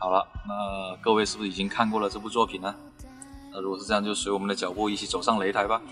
[0.00, 2.72] 好了，那各位是不是已经看过了这部作品呢？
[3.52, 5.82] 那如果是这样，就随我们的脚步一起走上擂台吧。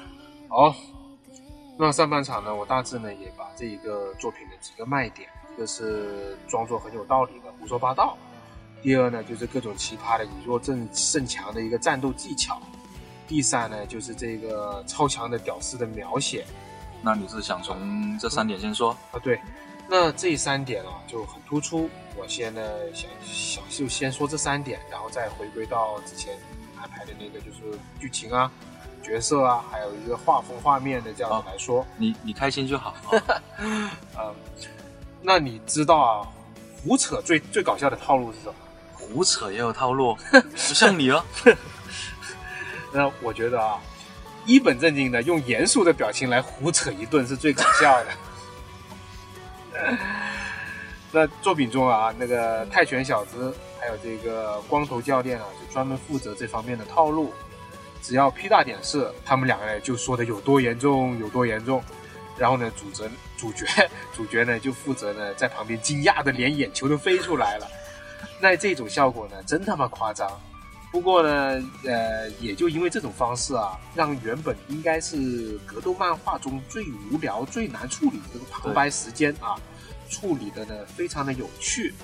[0.48, 0.72] 好，
[1.76, 8.16] 那上半场呢，我大致呢也把这一个作品的几个卖点，一个是装作很有道理的胡说八道，
[8.80, 12.62] 第二呢就是各种奇葩的以弱胜胜强的一个战斗技巧，
[13.26, 16.46] 第三呢就是这个超强的屌丝的描写。
[17.02, 18.96] 那你是想从这三点先说？
[19.10, 19.40] 啊，对，
[19.88, 21.90] 那这三点啊就很突出。
[22.16, 22.62] 我先呢
[22.94, 26.36] 想想就先说这三点，然后再回归到之前
[26.80, 28.50] 安排的那个就是剧情啊、
[29.02, 31.86] 角色啊，还有一个画风画面的这样子来说。
[31.96, 32.94] 你你开心就好。
[33.60, 33.90] 嗯，
[35.22, 36.28] 那你知道啊，
[36.82, 38.54] 胡扯最最搞笑的套路是什么？
[38.92, 41.24] 胡扯也有套路， 不像你哦。
[42.92, 43.78] 那我觉得啊，
[44.46, 48.10] 一本正经的用严肃的表情来胡扯一顿是最搞笑的。
[51.16, 57.32] 那作品中啊，那个泰拳小子还有这个光头教练啊，就专门负责这方面的套路。
[58.02, 61.82] 只要屁大点事，他们两个人就说的有多严重有多严重。
[62.36, 63.64] 然后呢，主角主角
[64.12, 67.66] 主角呢就负责呢在旁边惊讶的连眼球都飞出来了。
[68.38, 70.30] 那这种效果呢，真他妈夸张。
[70.92, 79.56] 不过呢，呃，也就因为这种方式啊，让原本应该是格斗漫画中最无聊、最难处理的这个旁白时间啊。
[80.08, 81.94] 处理的呢非常的有趣，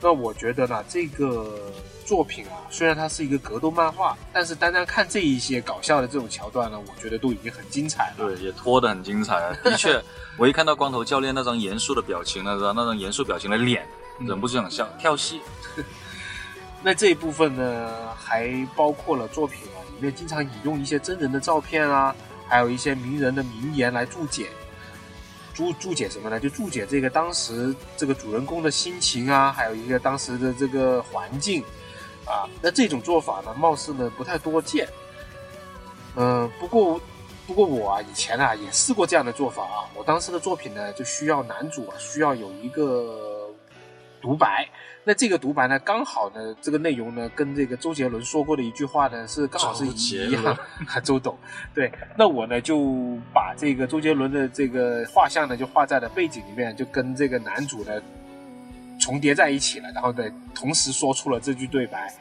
[0.00, 1.72] 那我觉得呢这个
[2.04, 8.26] 作品啊，虽然它是一个格斗漫画，但是单单看这一些搞笑的这种桥段呢，我觉得都已经很精彩了。
[8.26, 9.56] 对，也拖得很精彩啊。
[9.62, 10.02] 的确，
[10.36, 13.86] 我一看到光头教练那张严肃的表情呢，那张严肃表情的脸，
[14.18, 15.40] 忍不住想笑，跳戏。
[16.82, 22.14] 那这一部分呢，还包括了作品啊里面经常引用一些真人的照片啊，
[22.48, 24.48] 还有一些名人的名言来注解。
[25.54, 26.40] 注注解什么呢？
[26.40, 31.62] 就注解这个当时这个主人公的心情啊，还有一个当时的这个环境
[32.24, 32.48] 啊。
[32.60, 34.88] 那这种做法呢，貌似呢不太多见。
[36.16, 37.00] 嗯，不过
[37.46, 39.88] 不过我啊以前啊也试过这样的做法啊。
[39.94, 43.48] 我当时的作品呢就需要男主啊需要有一个
[44.20, 44.68] 独白。
[45.04, 50.56] 那这个独白呢，刚好呢，这个内容呢，跟这个周杰伦说过的一句话呢，是刚好是一样。
[51.02, 51.36] 周董，
[51.74, 58.00] 对，那我呢就把这个周杰伦的这个画像呢，就画在了背景里面，就跟这个男主呢
[59.00, 60.22] 重叠在一起了，然后呢，
[60.54, 62.14] 同时说出了这句对白。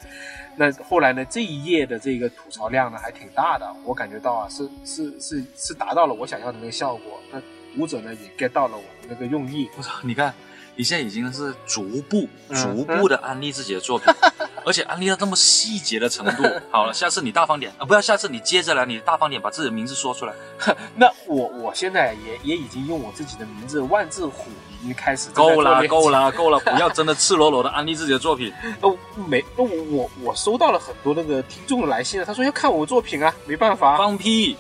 [0.56, 7.20] 那后来呢，这一页的这个吐槽量呢，还挺大的，我感觉到啊，是是是是达到了我想要的那个效果。
[7.31, 7.40] 那
[7.75, 9.70] 读者呢，也 get 到了我的那个用意。
[9.78, 10.34] 我操，你看。
[10.76, 14.14] 你现在已经是逐步、逐步的安利自己的作品，
[14.66, 16.44] 而且安利到这么细节的程度。
[16.72, 17.86] 好了，下次你大方点啊！
[17.86, 20.34] 不要下次你接着来，你大方点，把自己的名字说出来。
[20.96, 24.50] 那我我现在也也已经用我自己的名字万字虎
[24.82, 25.30] 已经开始。
[25.32, 26.59] 够了，够了，够了！
[26.59, 28.52] 不要真的赤裸裸的安利自己的作品。
[28.82, 33.98] 哦，没，我我我收到了很多那个听众的来信他说要看我作品啊，没办法。
[33.98, 34.56] 放屁！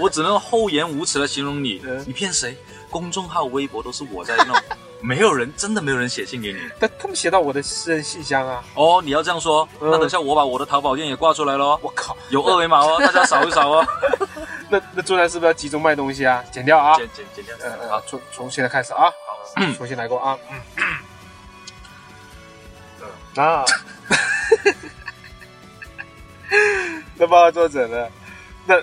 [0.00, 1.80] 我只能厚颜无耻的形容你。
[2.06, 2.56] 你骗谁？
[2.90, 4.56] 公众号、微博都是我在弄。
[5.02, 6.58] 没有人，真的没有人写信给你。
[6.80, 8.64] 但他们写到我的私人信箱啊。
[8.74, 11.78] 哦，你要这样说，那等下我把我的淘宝店也挂出来喽。
[11.82, 13.86] 我靠，有二维码哦， 大家扫一扫哦。
[14.70, 16.42] 那那周南是不是要集中卖东西啊？
[16.50, 17.54] 剪掉啊，剪剪剪掉。
[17.62, 19.04] 嗯嗯，好，从从现在开始啊，
[19.54, 20.36] 好，重新来过啊。
[23.36, 23.44] 嗯。
[23.44, 23.64] 啊。
[27.16, 28.08] 那漫画作者呢？
[28.64, 28.76] 那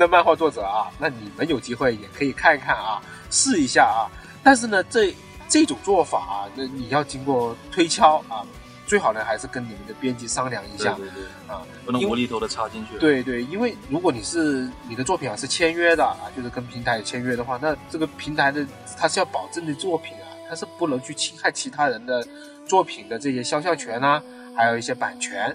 [0.00, 4.08] 那漫画作者啊，那你们有机会也可以看一看啊，试一下啊。
[4.42, 5.14] 但是呢，这
[5.46, 8.42] 这种做法啊，那你要经过推敲啊，
[8.86, 12.96] 最好呢还是跟你们的编辑商量一下，对对啊，不能无厘头的插进去。
[12.96, 22.26] 对对，因为如果你是你的作品啊是签约的啊，就是跟平台签约的话，那这个平台的它是要保证的作品啊，它是不能去侵害其他人的
[22.66, 24.22] 作品的这些肖像权啊，
[24.56, 25.54] 还有一些版权。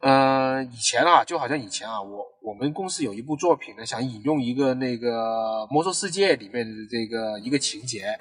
[0.00, 8.16] 嗯，以前啊，就好像以前啊，我我们公司有一部作品呢，想引用一个那个《魔兽世界》里面的这个一个情节，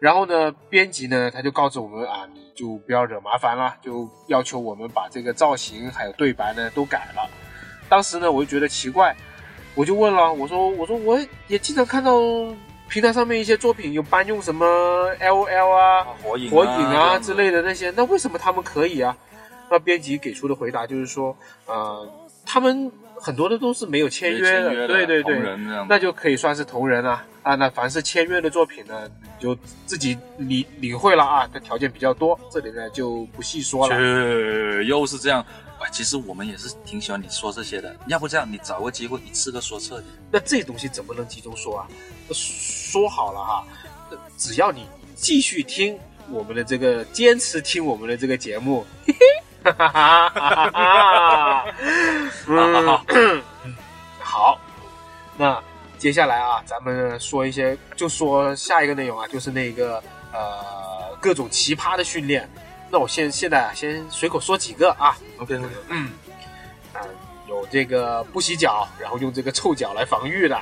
[0.00, 7.26] 然后呢，编辑呢他就告诉我们啊，你就不要惹麻烦了，就要求我们把这个造型还有对白呢都改了。
[7.88, 9.16] 当时呢，我就觉得奇怪，
[9.74, 11.18] 我就问了，我说我说我
[11.48, 12.12] 也经常看到
[12.86, 14.66] 平台上面一些作品有搬用什么
[15.20, 19.16] L O L 啊、火影、火影啊之类的那些，那为什么他们可以啊？
[19.70, 22.08] 那编辑给出的回答就是说，呃，
[22.44, 25.38] 他们很多的都是没有签约的，对对对，
[25.88, 27.54] 那就可以算是同人啊啊。
[27.54, 29.56] 那凡是签约的作品呢，你就
[29.86, 33.96] 自己领领会了啊，这条件比较多，这里呢就不细说了。
[33.96, 35.44] 去，又是这样，
[35.90, 37.96] 其实我们也是挺喜欢你说这些的。
[38.08, 40.06] 要不这样，你找个机会一次个说彻底。
[40.30, 41.88] 那这东西怎么能集中说啊？
[42.32, 43.64] 说好了哈，
[44.36, 45.98] 只要你继续听
[46.30, 48.84] 我们的这个，坚持听我们的这个节目。
[49.06, 49.43] 嘿嘿。
[49.64, 51.64] 哈哈哈哈哈！
[54.20, 54.60] 好
[55.36, 55.62] 那
[55.96, 60.02] 接下来啊，咱们说一些，就说下一个内容啊，就是那个
[60.32, 62.48] 呃各种奇葩的训练。
[62.90, 65.16] 那我现现在啊，先随口说几个啊。
[65.38, 66.12] OK OK，嗯，
[66.92, 67.00] 啊，
[67.48, 70.60] 有这个不洗脚，然后用这个臭脚来防御的，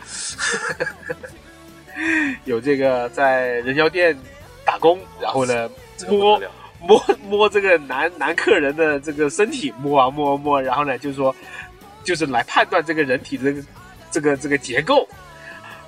[2.44, 4.16] 有这个在人妖店
[4.64, 5.68] 打工，然后呢
[6.08, 6.52] 摸这个
[6.86, 11.34] 摸 摸这个男男客人的这个身体，摸啊摸啊摸，然后呢就是说，
[12.04, 13.64] 就是来判断这个人体的这个
[14.10, 15.08] 这个这个结构，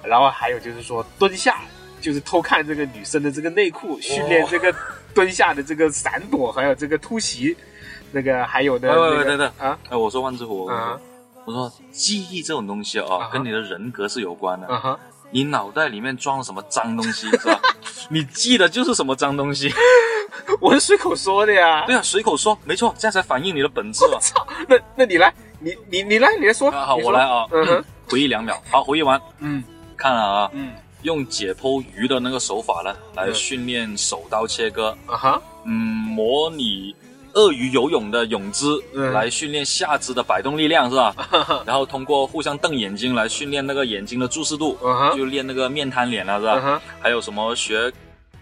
[0.02, 1.60] 然后还有就是说蹲下，
[2.00, 4.74] 就是偷看这个女生的这个内裤，训练这个
[5.14, 7.56] 蹲下的这个闪躲，还有这个突袭，
[8.12, 9.78] 那个还有呢，喂喂喂那个等等啊？
[9.90, 10.98] 哎，我说万之虎，我啊
[11.44, 14.98] 我说记忆这种东西啊跟你的人格是有关的。
[15.34, 17.60] 你脑袋里面装了什么脏东西是吧？
[18.08, 19.68] 你记得就是什么脏东西。
[20.60, 21.84] 我是随口说的呀。
[21.86, 24.18] 对啊，随口说，没错，这样才反映你的本质嘛。
[24.20, 26.70] 操，那那你来，你你你来，你来说。
[26.70, 27.24] 啊好，我来。
[27.24, 28.62] 啊，嗯哼，回忆两秒。
[28.70, 29.64] 好，回忆完，嗯
[29.96, 30.70] 看了啊，嗯
[31.02, 36.94] 用解剖鱼的那个手法呢，来嗯训练手刀切割，啊哈，嗯，模拟
[37.34, 41.14] 鳄鱼游泳的泳姿，嗯来训练下肢的摆动力量，是吧？
[41.66, 44.78] 然后通过互相瞪眼睛来训练那个眼睛的注视度，
[45.16, 46.80] 就练那个面瘫脸了，是吧？
[47.00, 47.92] 还有什么学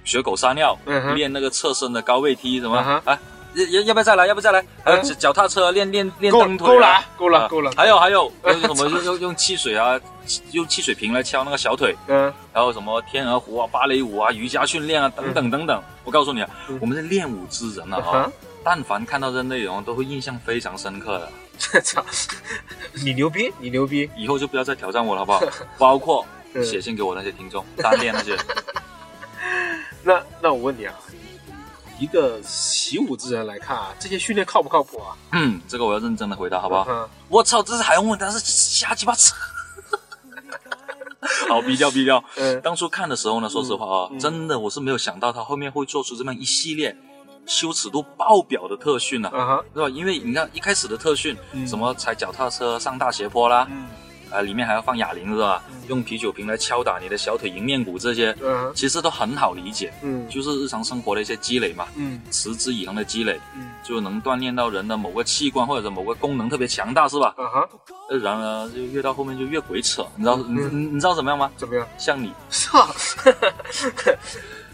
[0.05, 0.77] 学狗撒尿，
[1.15, 2.77] 练那个侧身的高位踢什么？
[3.05, 3.19] 啊？
[3.55, 4.27] 要要要不要再来？
[4.27, 4.65] 要不要再来？
[4.83, 5.03] 还有嗯。
[5.03, 7.49] 脚脚踏车练练练蹬腿够了啊，够了啊。
[7.49, 7.71] 够了。
[7.77, 8.89] 还有还有 用什么？
[8.89, 10.01] 用用用汽水啊，
[10.53, 12.33] 用汽水瓶来敲那个小腿，嗯。
[12.53, 15.83] 还有什么天鹅湖啊、芭蕾舞啊、瑜伽训练啊等等等等。
[16.05, 18.19] 我告诉你啊嗯，我们是练武之人啊啊哈。
[18.21, 18.33] 啊，
[18.65, 21.81] 但凡看到这内容都会印象非常深刻的。
[21.83, 22.05] 操，
[23.05, 24.09] 你牛逼，你牛逼。
[24.17, 25.43] 以后就不要再挑战我了，好不好？
[25.79, 28.37] 包括嗯写信给我那些听众，单练那些。
[30.05, 30.95] 那那我问你啊，
[32.01, 35.17] 一个习武之人来看啊，这些训练靠不靠谱啊？
[35.33, 36.87] 嗯，这个我要认真的回答，好不好？
[36.89, 39.35] 嗯我操，这是海洋问但是瞎鸡巴扯。
[41.49, 42.23] 好，逼掉逼掉。
[42.37, 46.97] 嗯当初看的时候呢，说实话啊，嗯真的我是没有想到他后面会做出这么一系列
[47.47, 49.31] 羞耻度爆表的特训呢、
[49.75, 49.89] 是吧？
[49.89, 53.87] 因为你看一开始的特训，嗯什么踩脚踏车上大斜坡啦，嗯
[54.31, 55.63] 啊，里面还要放哑铃是吧？
[55.89, 67.35] 用啤酒瓶来敲打你的小腿迎面骨这些，嗯其实都很好理解，嗯就是日常生活的一些积累嘛，嗯持之以恒的积累，嗯就能锻炼到人的某个器官或者是某个功能特别强大，是吧？
[67.37, 67.69] 啊哈，
[68.09, 71.51] 呃然而就越到后面就越鬼扯，你知道你你你知道怎么样吗？
[71.57, 71.87] 怎么样？
[71.99, 72.89] 像你，操！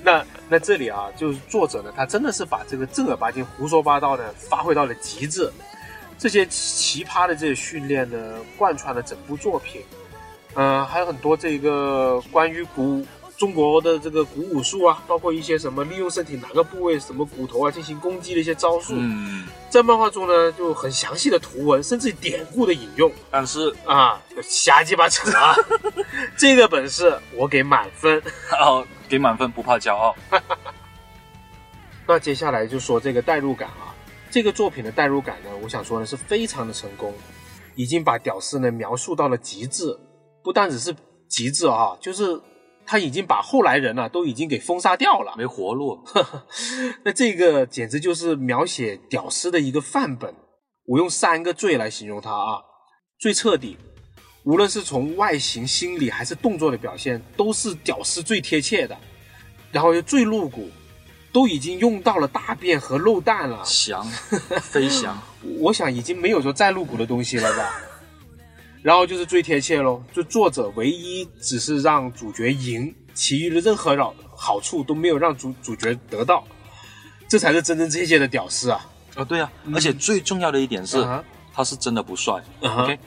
[0.03, 5.51] 那那这里啊，就是作者呢，他真的是把这个正儿八经胡说八道呢发挥到了极致。
[6.19, 8.17] 这些奇葩的这些训练呢，
[8.57, 9.83] 贯穿了整部作品。
[10.55, 13.07] 嗯、还有很多这个关于古
[13.37, 25.55] 中国的这个古武术啊，包括一些什么利用身体哪个部位、什么骨头啊进行攻击的一些招数，嗯，在漫画中呢就很详细的图文，甚至典故的引用但是啊，瞎鸡巴扯啊！
[26.37, 28.21] 这个本事我给满分。
[28.61, 30.15] 哦，给满分不怕骄傲，
[32.07, 33.95] 那接下来就说这个代入感啊，
[34.31, 37.13] 这个作品的代入感呢，我想说呢是非常的成功，
[37.75, 39.99] 已经把屌丝呢描述到了极致，
[40.45, 40.95] 不单只是
[41.29, 42.41] 极致啊，就是
[42.87, 45.35] 他已经把后来人啊都已经给封杀掉了。
[45.37, 45.99] 没活路。
[47.05, 50.35] 那这个简直就是描写屌丝的一个范本。
[50.87, 52.63] 我用三个最来形容他啊，
[53.19, 53.77] 最彻底，
[54.49, 58.97] 无论是从外形、心理还是动作的表现，都是屌丝最贴切的，
[59.71, 60.71] 然后又最露骨，
[61.31, 63.63] 都已经用到了大便和漏蛋了。
[63.63, 64.03] 翔，
[64.63, 65.21] 飞翔，
[65.59, 67.75] 我想已经没有说再露骨的东西了吧。
[68.81, 76.43] 然后就是最贴切喽，就作者唯一只是让主角赢，其余的任何好好处都没有让主主角得到，
[77.29, 78.89] 这才是真真切切的屌丝啊！
[79.15, 82.43] 哦，对啊，而且最重要的一点是嗯，他是真的不帅。
[82.63, 82.99] 嗯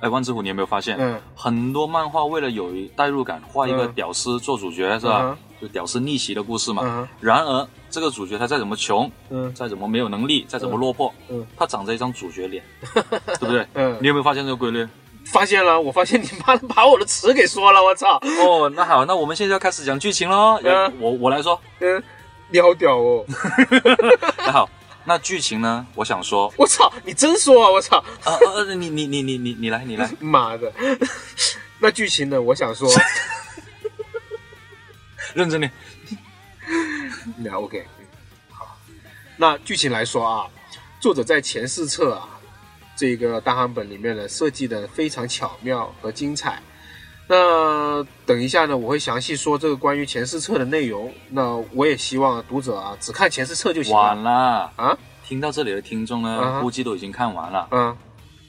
[0.00, 5.38] 哎，万之虎，你有没有发现，嗯很多漫画为了有代入感，画一个嗯屌丝做主角是嗯吧？
[5.60, 6.82] 就屌丝逆袭的故事嘛。
[6.84, 12.62] 嗯然而，这个主角他再怎么穷，嗯再怎么没有能力，再怎么落魄，嗯他长着一张主角脸，
[12.94, 13.66] 对不对？
[13.74, 14.86] 嗯你有没有发现这个规律？
[15.24, 18.20] 发现了，我发现你妈的把我的词给说了，我操！
[18.46, 20.60] 哦，那好，那我们现在要开始讲剧情喽。
[20.62, 22.00] 嗯我我来说，嗯，
[22.48, 23.24] 你好屌哦！
[24.38, 24.68] 那好，
[25.08, 25.86] 那剧情呢？
[25.94, 27.70] 我想说，我操，你真说啊！
[27.70, 30.72] 我操，呃呃，你你你你你你来，你来， 妈的！
[31.78, 32.42] 那剧情呢？
[32.42, 32.90] 我想说，
[35.32, 35.72] 认真点。
[37.38, 37.86] 那 OK，
[38.50, 38.76] 好。
[39.36, 40.50] 那剧情来说啊，
[40.98, 42.28] 作者在前四册啊
[42.96, 46.60] 这个大汉本里面呢设计的非常巧妙和精彩。
[47.28, 51.12] 那等一下呢，我会详细说这个关于前四册的内容。
[51.30, 54.98] 那我也希望读者啊只看前四册就行了晚了了，啊。
[55.24, 57.96] 听到这里的听众呢，估计都已经看完了，嗯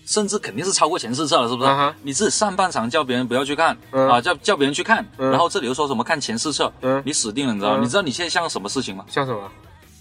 [0.06, 1.94] 甚至肯定是超过前四册了，是不是？
[2.04, 9.04] 你自己上半场叫别人不要去看、嗯啊，叫叫别人去看，嗯然后这里又说什么看前四册，嗯你死定了，你知道你知道你现在像个什么事情吗？
[9.10, 9.52] 像什么？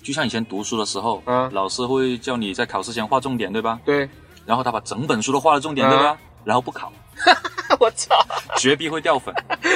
[0.04, 3.80] 就像以前读书的时候，嗯老师会叫你在考试前画重点，对吧？
[3.84, 4.08] 对，
[4.44, 6.18] 然后他把整本书都画了重点，嗯对吧？
[6.44, 6.92] 然后不考，
[7.80, 8.14] 我操，
[8.58, 9.34] 绝逼会掉粉。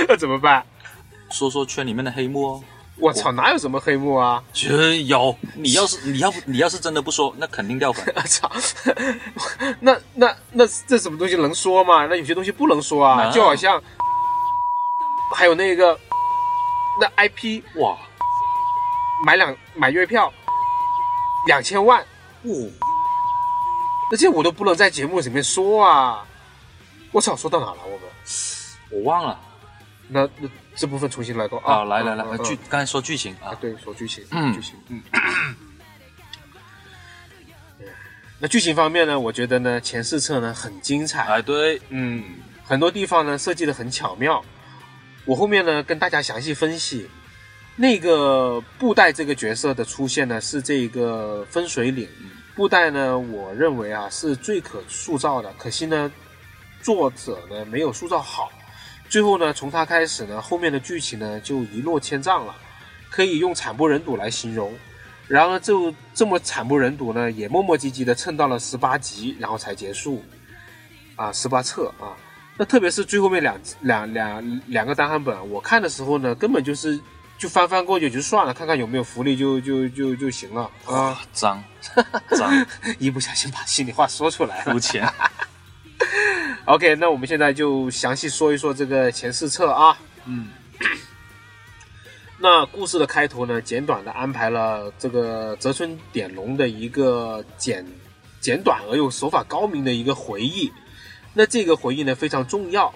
[0.08, 0.64] 那 怎么办？
[1.30, 2.64] 说说圈里面的黑幕哦，
[2.98, 4.42] 我操，哪有什么黑幕啊？
[4.52, 5.36] 绝有。
[5.54, 8.04] 你要是你要不你要是真的不说，那肯定掉粉。
[8.16, 8.50] 我操，
[9.80, 12.06] 那那那这什么东西能说吗？
[12.06, 13.80] 那有些东西不能说啊，啊就好像
[15.36, 15.96] 还有那个
[17.00, 17.96] 那 IP 哇，
[19.24, 20.32] 买两买月票
[21.46, 22.00] 两千万，
[22.42, 22.50] 哦，
[24.10, 26.26] 那这我都不能在节目里面说啊！
[27.12, 27.78] 我操，说到哪了？
[27.84, 28.00] 我们
[28.90, 29.38] 我忘了
[30.08, 31.84] 那那这部分重新来过啊，啊！
[31.84, 35.02] 来来来，嗯嗯剧刚才说剧情啊，，啊对，说剧情，嗯剧情，嗯。
[38.38, 42.24] 那剧情方面呢，我觉得呢，前四册呢很精彩，哎对，嗯，
[42.64, 44.42] 很多地方呢设计的很巧妙。
[45.26, 47.06] 我后面呢跟大家详细分析，
[47.76, 52.08] 那个布袋这个角色的出现呢是这个分水岭。
[52.56, 56.10] 布袋呢，我认为啊是最可塑造的，可惜呢
[56.82, 58.50] 作者呢没有塑造好。
[59.08, 62.54] 最后呢，从他开始呢，后面的剧情呢就一落千丈了，
[63.10, 64.72] 可以用惨不忍睹来形容。
[65.26, 70.24] 然而就这么惨不忍睹呢，也磨磨唧唧的蹭到了十八集，然后才结束。
[71.16, 72.16] 啊，十八册啊。
[72.56, 77.00] 那特别是最后面两两两两个单行本，我看的时候呢，根本就是
[77.38, 80.96] 就翻翻过去就算了，看看有没有福利就就就就行了啊。
[80.96, 81.62] 啊，脏
[82.36, 82.66] 脏
[82.98, 84.64] 一不小心把心里话说出来了。
[84.74, 85.10] 肤浅，
[86.66, 89.98] OK，那我们现在就详细说一说这个前四册啊。
[90.26, 90.48] 嗯，
[92.38, 97.84] 那故事的开头呢，简短的安排了这个泽村典龙的一个简
[98.40, 100.70] 简短而又手法高明的一个回忆。
[101.34, 102.92] 那这个回忆呢非常重要，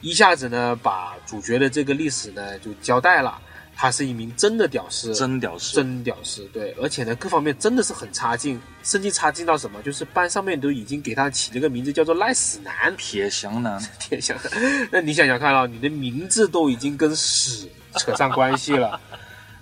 [0.00, 3.40] 一下子呢把主角的这个历史呢就交代了。
[3.76, 12.94] 他是一名真的屌丝，真屌丝，真屌丝，对，而且呢各方面真的是很差劲，甚至差劲到什么，就是班上面都已经给他起了个名字叫做赖死男。
[12.96, 14.36] 铁翔男， 铁翔，
[14.90, 19.00] 那你想想看啊、你的名字都已经跟屎扯上关系了，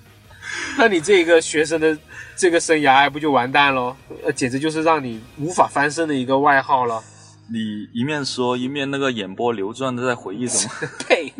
[0.76, 1.96] 那你这个学生的
[2.36, 3.96] 这个生涯还不就完蛋喽？
[4.24, 7.02] 呃，简直就是让你无法翻身的一个外号了。
[7.50, 10.70] 你一面说一面那个眼波流转的在回忆中，
[11.08, 11.32] 呸！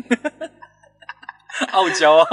[1.71, 2.25] 傲娇啊，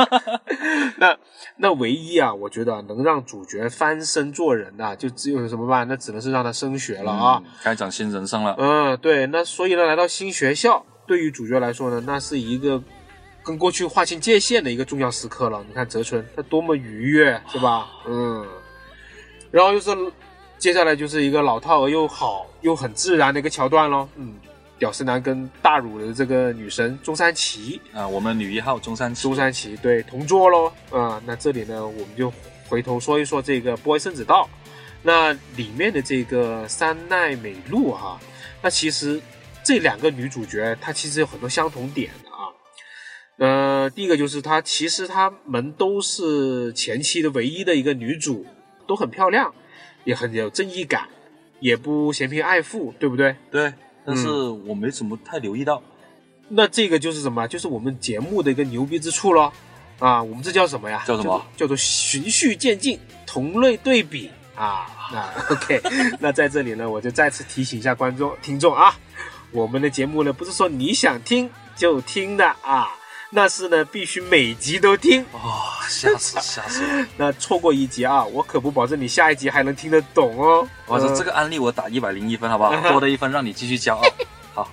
[0.98, 1.16] 那
[1.56, 5.86] 那唯一啊，我觉得能让主角翻身做人的、就只有什么办？
[5.88, 7.42] 那只能是让他升学了啊。
[7.44, 12.82] 嗯，开展新人生了，嗯，对，那所以呢，来到新学校，对于主角来说呢，那是一个
[13.42, 15.64] 跟过去划清界限的一个重要时刻了。
[15.68, 17.88] 你看泽村，他多么愉悦，是吧？
[18.06, 18.46] 嗯，
[19.50, 20.12] 然后就是
[20.58, 24.08] 接下来就是一个老套而又好又很自然的一个桥段咯。
[24.16, 24.34] 嗯，
[24.78, 30.72] 屌丝男跟大乳的这个女神中山琪，啊，我们女一号中山七中，山琪对同桌喽。
[30.90, 32.32] 啊、那这里呢，我们就
[32.68, 34.48] 回头说一说这个波 y 圣子道。
[35.02, 38.18] 那里面的这个三奈美露哈，
[38.60, 39.20] 那其实
[39.62, 42.42] 这两个女主角她其实有很多相同点的啊。
[43.38, 48.44] 呃，第一个就是她其实她们都是前期的唯一的一个女主，
[48.86, 49.54] 都很漂亮，
[50.04, 51.08] 也很有正义感，
[51.60, 53.36] 也不嫌贫爱富，对不对？
[53.50, 53.72] 对，
[54.06, 55.82] 但是嗯我没怎么太留意到，
[56.48, 57.46] 那这个就是什么？
[57.48, 59.52] 就是我们节目的一个牛逼之处咯。
[59.98, 61.02] 啊，我们这叫什么呀？
[61.06, 61.42] 叫什么？
[61.56, 64.86] 叫做循序渐进，同类对比啊。
[65.10, 65.80] 那 OK，
[66.20, 68.94] 那在这里呢，我就再次提醒一下观众、听众啊，
[69.52, 72.88] 我们的节目呢，不是说你想听就听的啊，
[73.30, 75.24] 那是呢必须每集都听。
[75.32, 77.06] 哇、吓死 吓死了！
[77.16, 80.66] 那错过一集啊，我可不保证你下一集还能听得懂哦。
[80.86, 82.70] 我说嗯这个案例我打一百零一分，好不好？
[82.90, 84.02] 多的一分让你继续骄傲。
[84.54, 84.70] 好，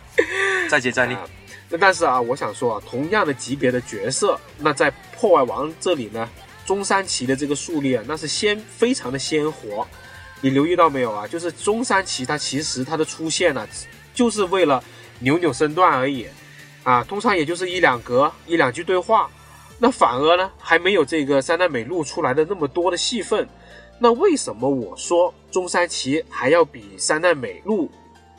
[0.69, 1.13] 再接再厉。
[1.15, 1.21] 啊
[1.69, 6.29] 那但是啊，我想说啊，同样的级别的角色，那在破坏王这里呢，
[6.67, 9.87] 中山旗的这个树立啊，那是鲜非常的鲜活。
[10.39, 11.25] 你留意到没有啊？
[11.25, 13.67] 就是中山旗它其实它的出现呢、
[14.13, 14.83] 就是为了
[15.19, 16.27] 扭扭身段而已，
[16.83, 19.29] 啊，通常也就是一两格、一两句对话。
[19.79, 23.47] 那反而呢，还没有这个三代美露出来的那么多的戏份。
[23.99, 27.89] 那为什么我说中山旗还要比三代美露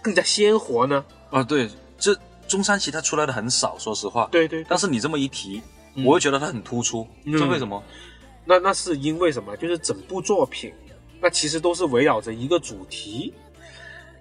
[0.03, 1.05] 更加鲜活呢？
[1.31, 4.29] 啊，对，这中山旗它出来的很少，说实话。
[4.31, 5.63] 对对对但是你这么一提，
[5.95, 7.07] 嗯我会觉得它很突出。
[7.25, 7.83] 嗯这为什么？
[8.45, 9.57] 那那是因为什么？
[9.57, 10.73] 就是整部作品，
[11.21, 13.33] 那其实都是围绕着一个主题，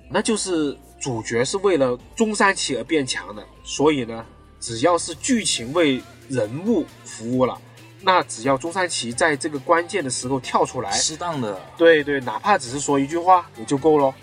[0.09, 3.43] 那就是主角是为了中山旗而变强的。
[3.61, 4.25] 所以呢，
[4.61, 7.59] 只要是剧情为人物服务了，
[7.99, 14.15] 那只要中山旗在这个关键的时候跳出来，适当的，对对，哪怕只是说一句话也就够了，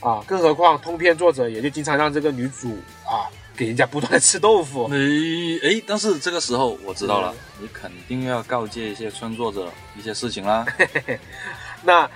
[0.00, 2.76] 啊，更何况通篇作者也就经常让这个女主
[3.06, 3.24] 啊
[3.56, 4.96] 给人家不断的吃豆腐，哎
[5.62, 10.66] 哎，但是这个时候我知道了，你肯定要告诫一些创作者一些事情啦。
[11.82, 12.10] 那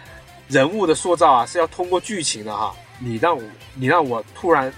[0.48, 3.42] 人物的塑造啊是要通过剧情的哈，你让我
[3.74, 4.72] 你让我突然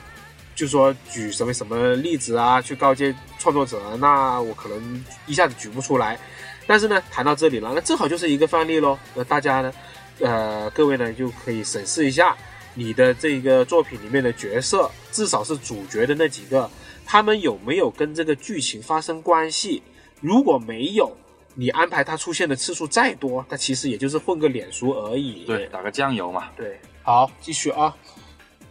[0.54, 6.18] 就说举什么什么例子啊去告诫创作者，那我可能一下子举不出来。
[6.66, 8.96] 但是呢，谈到这里了，那正好就是一个范例喽。
[9.14, 9.72] 那大家呢，
[10.20, 12.36] 呃，各位呢就可以审视一下
[12.74, 16.70] 你的这个作品里面的角色，至少是主角的那几个，
[17.04, 19.82] 他们有没有跟这个剧情发生关系？
[20.20, 21.10] 如果没有，
[21.54, 25.44] 你安排他出现的次数再多，他其实也就是混个脸熟而已。
[25.44, 26.48] 对，打个酱油嘛。
[26.56, 27.94] 对，好，继续啊。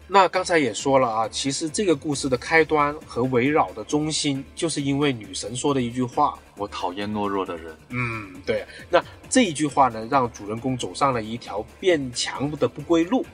[0.08, 8.66] 那刚才也说了啊，其实这个故事的开端和围绕的中心，就是因为女神说的一句话：“我讨厌懦弱的人。”嗯，对。
[8.90, 13.26] 那这一句话呢，让主人公走上了一条变强的不归路。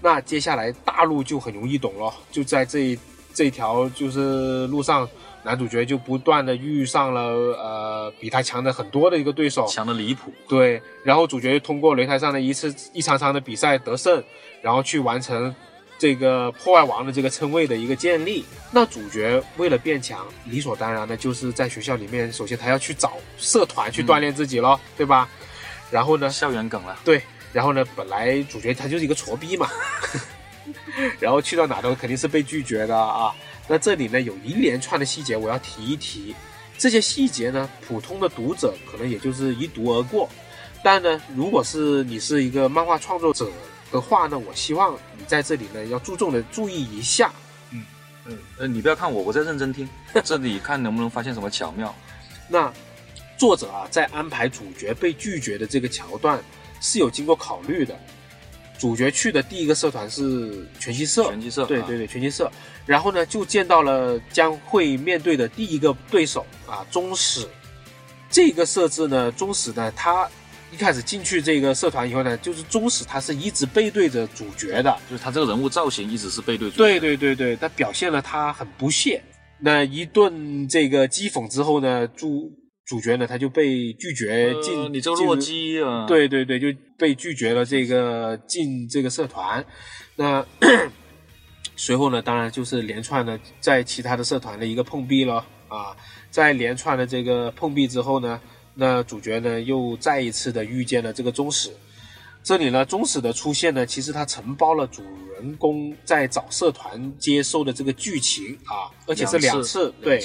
[0.00, 2.98] 那接下来大路就很容易懂了，就在这
[3.32, 5.08] 这条就是路上，
[5.48, 10.30] 男主角就不断的遇上了呃比他强的很多的一个对手，强的离谱。
[10.46, 14.22] 对，然后主角通过擂台上的一次一场场的比赛得胜，
[14.60, 15.54] 然后去完成。
[16.00, 25.28] 这个破坏王的这个称谓的一个建立，那主角为了变强，理所当然的就是在学校里面，首先他要去找社团去锻炼自己咯，对吧？
[25.90, 26.96] 然后呢，校园梗了。
[27.04, 27.20] 对，
[27.52, 29.68] 然后呢，本来主角他就是一个挫逼嘛，
[31.18, 33.34] 然后去到哪都肯定是被拒绝的啊。
[33.68, 36.34] 那这里呢，有一连串的细节我要提一提，
[36.76, 40.28] 这些细节呢，普通的读者可能也就是一读而过，
[40.82, 43.50] 但呢，如果是你是一个漫画创作者。
[43.90, 47.32] 的话呢，我希望你在这里呢要注重的注意一下。
[47.70, 47.82] 嗯
[48.26, 49.88] 嗯，呃，你不要看我，我在认真听。
[50.22, 51.94] 这里看能不能发现什么巧妙。
[52.50, 52.70] 那
[53.38, 56.38] 作者啊，在安排主角被拒绝的这个桥段
[56.82, 57.98] 是有经过考虑的。
[58.78, 62.50] 主角去的第一个社团是拳击社，拳击社，对对对，拳击社。
[62.86, 67.46] 然后呢，就见到了将会面对的第一个对手啊，中史。
[68.30, 70.26] 这个设置呢，中史呢，他。
[70.70, 76.76] 一开始进去这个社团以后呢，就是宗史他是一直背对着主角的，就是他这个人物造型一直是背对主。
[76.76, 79.22] 对对对对，他表现了他很不屑。
[79.58, 82.52] 那一顿这个讥讽之后呢，主
[82.88, 84.92] 主角呢他就被拒绝进。
[84.92, 86.06] 你这个弱鸡啊！
[86.06, 89.64] 对对对，就被拒绝了这个进这个社团。
[90.16, 90.44] 那
[91.76, 95.94] 随后呢，当然就是连串的在其他的社团的一个碰壁了啊，
[96.30, 98.40] 在连串的这个碰壁之后呢。
[98.80, 101.68] 那主角呢，又再一次的遇见了这个宗史。
[102.44, 105.02] 这里呢，宗史的出现呢，其实他承包了主
[105.34, 109.92] 人公在找社团接受的这个剧情啊，而且是两次。
[110.00, 110.24] 对，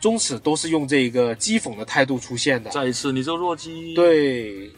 [0.00, 2.70] 宗史都是用这个讥讽的态度出现的。
[2.70, 3.94] 再一次，你这弱鸡。
[3.94, 4.70] 对，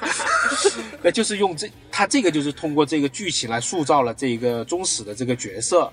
[1.02, 5.92] 那就是用这，他这个就是通过这个剧情来塑造了这个宗史的这个角色。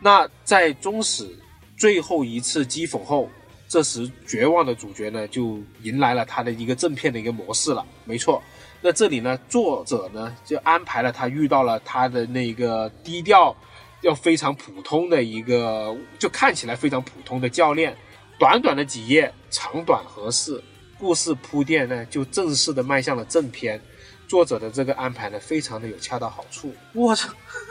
[0.00, 1.28] 那在宗史
[1.76, 3.28] 最后一次讥讽后。
[3.66, 7.84] 这时，绝望的主角呢，就迎来了他的一个正片的一个模式了。
[8.04, 8.40] 没错，
[8.80, 13.56] 那这里呢，作者呢就安排了他遇到了他的那个低调、
[14.04, 17.96] 要非常普通的一个，就看起来非常普通的教练。
[18.38, 20.62] 短短的几页，长短合适，
[20.98, 23.80] 故事铺垫呢就正式的迈向了正片。
[24.26, 26.74] 作者的这个安排呢，非常的有恰到好处。
[26.94, 27.28] 我操，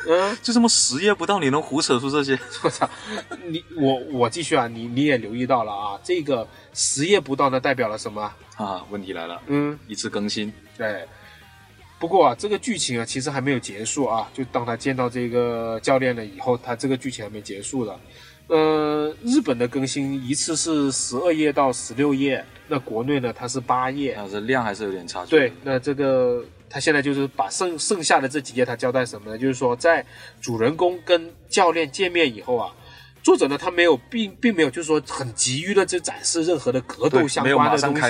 [0.07, 2.39] 嗯， 就这么十页不到，你能胡扯出这些？
[2.63, 2.87] 我操，
[3.47, 8.85] 你我我继续啊，你你也留意到了啊，这个十页不到呢，代表了什么啊？
[8.91, 10.53] 问题来了，嗯，一次更新。
[10.77, 11.05] 对，
[12.03, 14.29] 不过啊，这个剧情啊，其实还没有结束啊。
[14.33, 17.97] 就当他见到这个教练了以后，他这个剧情还没结束的。
[18.47, 25.29] 呃，日本的更新一次是十二页到十六页，那国内呢它是八页，啊，这量还是有点差距。
[25.29, 29.37] 对，那这个他现在就是把剩剩下的这几页他交代什么呢？
[29.37, 30.05] 就是说在
[30.41, 32.69] 主人公跟教练见面以后啊，
[33.23, 38.01] 作者呢他没有并并没有就是说很急于的就展示任何的格斗相关的东西。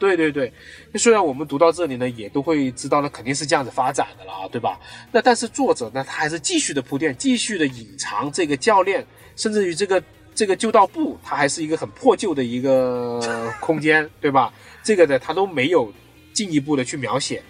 [0.00, 0.52] 对对对，
[0.90, 4.80] 那虽然我们读到这里呢，也都会知道那肯定是这样子发展的了啊，对吧？
[5.12, 9.06] 那但是作者呢他还是继续的铺垫，继续的隐藏这个教练。
[9.36, 10.00] 甚至于这个
[10.32, 13.20] 这个旧道部，它还是一个很破旧的一个
[13.60, 14.54] 空间， 对吧？
[14.80, 15.92] 这个呢，他都没有
[16.32, 17.42] 进一步的去描写。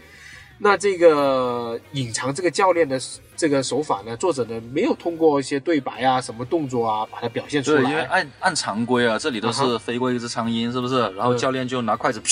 [0.57, 2.99] 那这个隐藏这个教练的
[3.45, 7.83] 这个手法呢，作者呢没有通过一些对白啊、什么动作啊，把它表现出来。
[7.91, 11.01] 因为按按常规啊，这里都是飞过一只苍蝇，是不是？
[11.11, 12.23] 然后教练就拿筷子，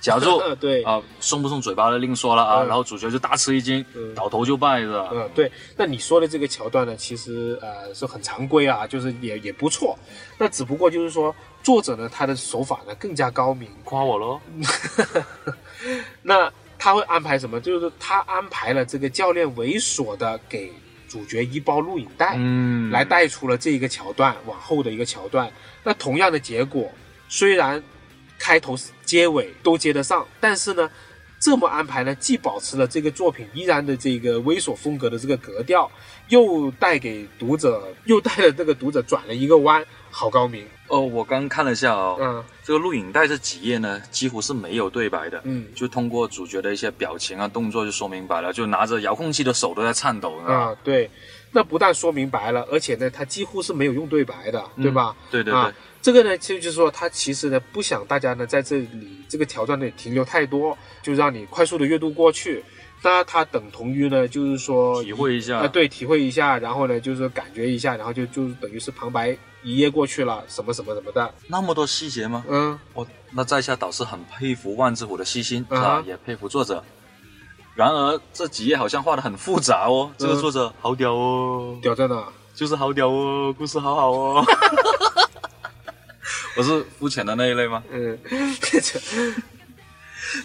[0.00, 2.62] 夹住呃 对，啊，送不送嘴巴的另说了啊。
[2.62, 5.10] 嗯然后主角就大吃一惊，嗯倒头就拜是吧？
[5.12, 9.94] 嗯，对，那你说的这个桥段呢，其实呃是很常规啊，就是也也不错。
[10.38, 13.68] 那只不过就是说，作者呢他的手法呢更加高明。
[13.84, 14.40] 夸我喽。
[16.22, 16.50] 那
[16.82, 17.60] 他会安排什么？
[17.60, 20.72] 就是他安排了这个教练猥琐的给
[21.08, 25.48] 主角一包录影带，嗯，来带出了这一个桥段往后的一个桥段。
[25.84, 26.90] 那同样的结果，
[27.28, 27.80] 虽然
[28.36, 30.90] 开头结尾都接得上，但是呢，
[31.38, 35.88] 这么安排呢，既保持了这个作品依然的这个猥琐风格的这个格调，
[36.30, 40.66] 又带给读者，又带了这个读者转了一个弯，好高明。
[40.92, 42.44] 哦，我刚看了一下哦，嗯。
[42.62, 45.66] 这个录影带这几页呢，几乎是没有对白的，嗯。
[45.74, 51.10] 就通过主角的一些表情啊、动作就说明白了，就拿着遥控器的手都在颤抖，啊，对，
[51.50, 55.16] 那不但说明白了，而且呢，他几乎是没有用对白的，对吧？
[55.30, 62.62] 对对对，啊，这个呢，其实就是说，他其实呢不想大家呢在这里这个条段内停留太多，就让你快速的阅读过去。
[63.04, 65.58] 那它等同于呢，就是说体会一下。
[65.58, 72.44] 啊、对，体会一下，然后呢，就是感觉一下，然后就就等于是旁白一页过去了，什么什么什么的，那么多细节吗？
[72.48, 75.80] 嗯哦，那在下倒是很佩服万之虎的细心，是吧？
[75.82, 76.82] 啊也佩服作者。
[77.74, 82.28] 然而这几页好像画的很复杂哦，这个作者好屌哦，屌在哪？
[82.54, 84.44] 就是好屌哦，故事好好哦。
[86.54, 87.82] 我是肤浅的那一类吗？
[87.90, 88.18] 嗯，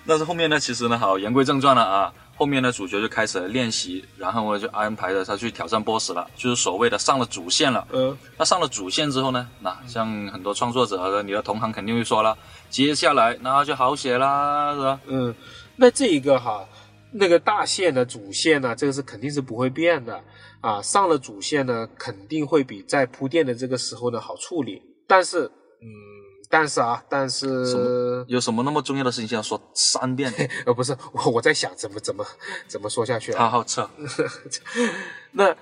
[0.07, 2.13] 但 是后面呢，其实呢，好言归正传了啊。
[2.37, 7.87] 后面呢，主角就开始了练习，然后呢就安排着他去挑战 BOSS 了，就是所谓的上了主线了。
[7.91, 12.37] 嗯那上了主线之后呢，那像很多创作者和你的同行肯定会说了，
[12.69, 14.99] 接下来那就好写啦，是吧？
[15.07, 15.33] 嗯，
[15.75, 16.63] 那这一个哈，
[17.11, 20.21] 那个大线的主线呢，这个是肯定是不会变的
[20.61, 20.81] 啊。
[20.81, 24.81] 上了主线呢，肯定会比在铺垫的这个时候呢好处理。
[25.07, 25.49] 但是，
[25.81, 25.87] 嗯，
[26.49, 30.31] 但是啊，但什是有什么那么重要的事情要说三遍？
[30.65, 32.25] 呃，不是我我在想怎么怎么
[32.67, 33.43] 怎么说下去啊？
[33.45, 33.89] 好好测，
[35.33, 35.55] 那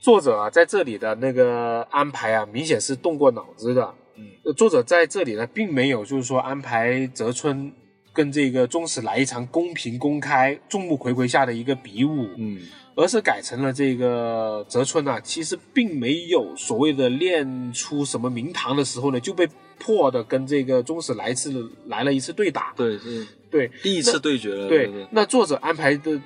[0.00, 3.94] 作者啊，在这里的那个安排啊，明显是动过脑子的。
[4.16, 7.72] 嗯，作者在这里呢，并没有就是说安排泽村
[8.12, 12.60] 跟这个宗史来一场公平、公开、众目睽睽下的一个比武，嗯，
[12.96, 22.72] 而是改成了这个泽村啊，其实并没有所谓的练出什么名堂的时候呢，就被迫的跟这个宗史来一次来了一次对打。
[22.76, 26.20] 对，是对，第一次对决了，对，对那作者安排的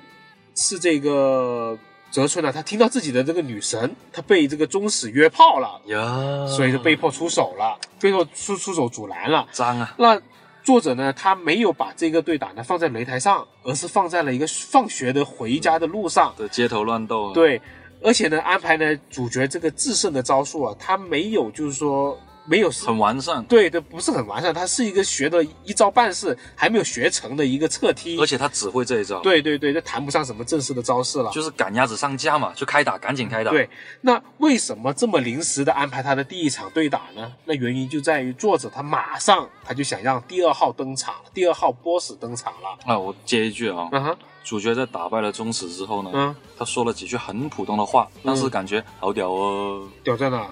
[0.55, 1.77] 是这个
[2.11, 9.47] 泽村呢，他听到自己的这个女神，他被这个宗史约炮了，呀，所以就被迫出手了，被迫出出手阻拦了。
[9.51, 10.21] 脏啊，那
[10.63, 16.33] 作者呢，他没有把这个对打呢放在擂台上，而是放在了一个放学的回家的路上。
[16.37, 17.59] 的，街头乱斗，，对，
[18.01, 28.25] 而且呢，安排呢主角这个制胜的招数啊，他没有就是说没有很完善，对对，不是很完善，他是一个学的一招半式还没有学成的一个侧踢而。
[28.25, 31.31] 且他只会这一招，，对对对，这谈不上什么正式的招式了。
[31.31, 33.69] 就是赶鸭子上架嘛，就开打，赶紧开打，，对，
[34.01, 37.31] 那为什么这么临时的安排他的第一场对打呢？
[37.45, 42.77] 那原因就在于作者他马上他就想让第二号登场，第二号 BOSS 登场了。
[42.85, 49.87] 啊，我接一句啊，嗯哼，主角在打败了宗史之后呢，嗯，他说了几句很普通的话，但是感觉好屌哦。
[50.03, 50.47] 屌在哪？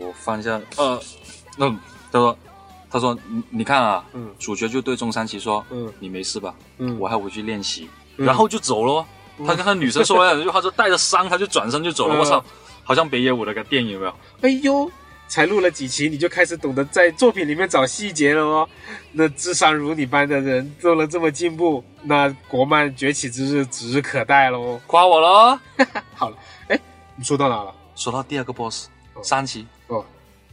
[0.00, 1.00] 我我翻一下，呃，
[1.56, 1.70] 那、
[2.10, 2.38] 他说，
[2.90, 6.54] 他说你你看啊，嗯主角就对中山崎说，嗯你没事吧？
[6.78, 9.06] 嗯，我还回去练习，嗯然后就走了哦。
[9.46, 12.16] 他跟他女生说了两句话，就带着伤，他就转身就走了。
[12.16, 12.44] 嗯我操，
[12.82, 14.14] 好像北野武那个电影有没有？
[14.42, 14.90] 哎呦，
[15.28, 18.68] 才录了几期，你就开始懂得在作品里面找细节了哦。
[19.12, 24.78] 那智商如你般的人做了这么进步，那国漫崛起之日指日可待喽。
[24.86, 25.58] 夸我喽。
[26.14, 26.36] 好了，
[26.68, 26.78] 哎，
[27.16, 27.74] 你说到哪了？
[27.94, 29.79] 说到第二个 boss，哦三崎哦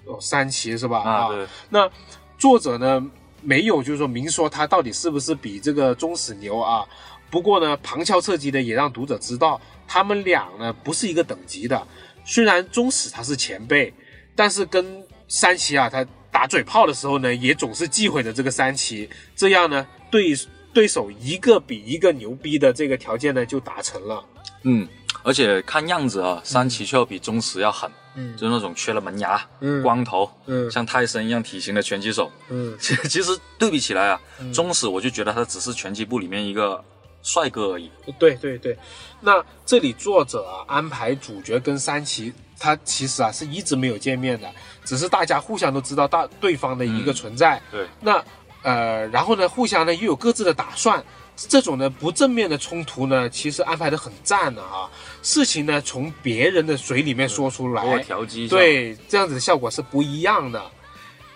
[0.08, 1.00] 哦，三奇是吧？
[1.00, 1.89] 啊，对，那
[2.38, 3.06] 作者呢
[3.41, 6.86] 没有就是说明说他到底是不是比这个宗史牛啊。
[7.30, 11.86] 不过呢，旁敲侧击的也让读者知道，他们俩呢不是一个等级的。
[12.24, 13.93] 虽然宗史他是前辈，
[14.34, 19.10] 但是跟三崎啊他打嘴炮的时候呢，也总是忌讳着这个三崎。
[19.36, 20.34] 这样呢，对
[20.74, 24.24] 对手一个比一个牛逼的这个条件呢就达成了。
[24.63, 24.88] 嗯，
[25.24, 32.32] 而且看样子啊，三崎却要比宗史要狠，嗯就是那种缺了门牙、嗯光头，嗯像泰森一样体型的拳击手。
[32.50, 34.22] 嗯其 其实对比起来啊，
[34.54, 36.82] 宗史我就觉得他只是拳击部里面一个
[37.24, 37.91] 帅哥而已。
[38.17, 38.78] 对对对，
[39.20, 44.50] 那这里作者啊安排主角跟三崎，他其实啊是一直没有见面的，
[44.86, 47.62] 只是大家互相都知道大对方的一个存在。
[47.70, 48.24] 对，那
[48.63, 51.04] 呃，然后呢，互相呢又有各自的打算。
[51.38, 54.89] 这种呢不正面的冲突呢，其实安排的很赞的啊。
[55.21, 60.62] 事情呢从别人的嘴里面说出来，调剂一下。，对，这样子的效果是不一样的。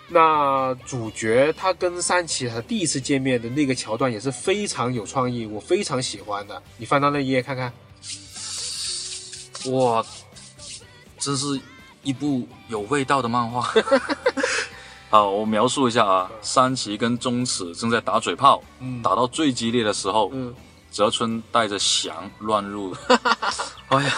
[0.08, 6.62] 那主角他跟三崎他第一次见面的那个桥段也是非常有创意，我非常喜欢的。
[6.76, 7.72] 你翻到那一页看看，
[9.72, 10.04] 哇，
[11.18, 11.60] 真是
[12.02, 13.72] 一部有味道的漫画。
[15.12, 19.02] 好，我描述一下啊，三崎跟中尺正在打嘴炮，嗯。
[19.02, 20.54] 打到最激烈的时候，嗯，
[20.90, 22.96] 泽村带着翔乱入，
[23.92, 24.14] 哎呀，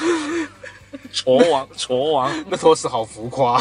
[1.12, 3.60] 矬王矬王， 那都是好浮夸。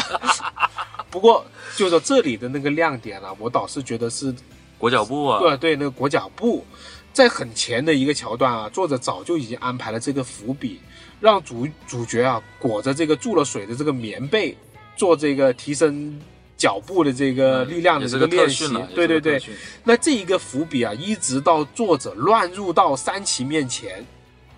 [1.10, 1.44] 不过
[1.74, 4.32] 就说这里的那个亮点啊，我倒是觉得是
[4.78, 6.64] 裹脚布啊，对对，那个裹脚布，
[7.12, 10.80] 在很前的一个桥段啊，作者早就已经安排了这个伏笔，
[11.18, 14.56] 让主主角啊裹着这个注了水的这个棉被，
[14.96, 16.16] 做这个提升
[16.56, 18.66] 脚步的这个力量的这个练习。
[18.94, 19.42] 对对对
[19.84, 24.04] 那这一个伏笔啊，一直到作者乱入到三崎面前，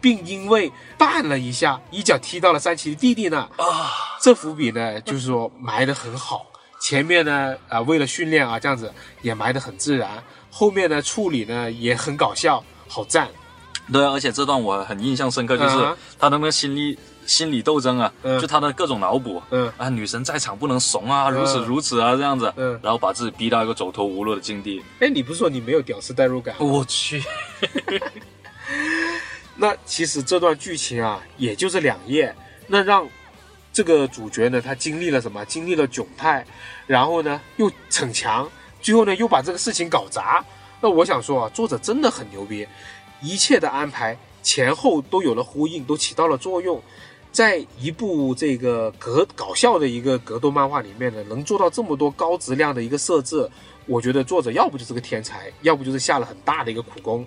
[0.01, 6.47] 并因为绊了一下，一脚踢到了三崎的弟弟呢，啊，这伏笔呢，就是说埋得很好。
[6.79, 10.23] 前面呢，啊、为了训练啊，这样子也埋得很自然。
[10.51, 13.29] 后面呢，处理呢也很搞笑，好赞。
[13.93, 19.43] 对啊，而且这段我很印象深刻，就是嗯他的那个心理心理斗争啊，嗯就他的各种脑补。
[19.51, 24.83] 嗯啊，女神在场不能怂啊，如此如此啊，这样子，嗯然后把自己逼到一个走投无路的境地。
[25.01, 26.55] 哎，你不是说你没有屌丝代入感？
[26.59, 27.23] 我去，
[29.57, 32.35] 那其实这段剧情啊，也就这两页，
[32.67, 33.09] 那让
[33.73, 35.45] 这个主角呢，他经历了什么？
[35.45, 36.47] 经历了窘态，
[36.87, 38.49] 然后呢又逞强，
[38.81, 40.45] 最后呢又把这个事情搞砸。
[40.81, 42.67] 那我想说啊，作者真的很牛逼，
[43.23, 46.83] 一切的安排前后都有了呼应，都起到了作用。
[47.37, 53.47] 在一部这个格搞笑的一个格斗漫画里面呢，能做到这么多高质量的一个设置，
[53.85, 57.27] 我觉得作者要不就是个天才，要不就是下了很大的一个苦功。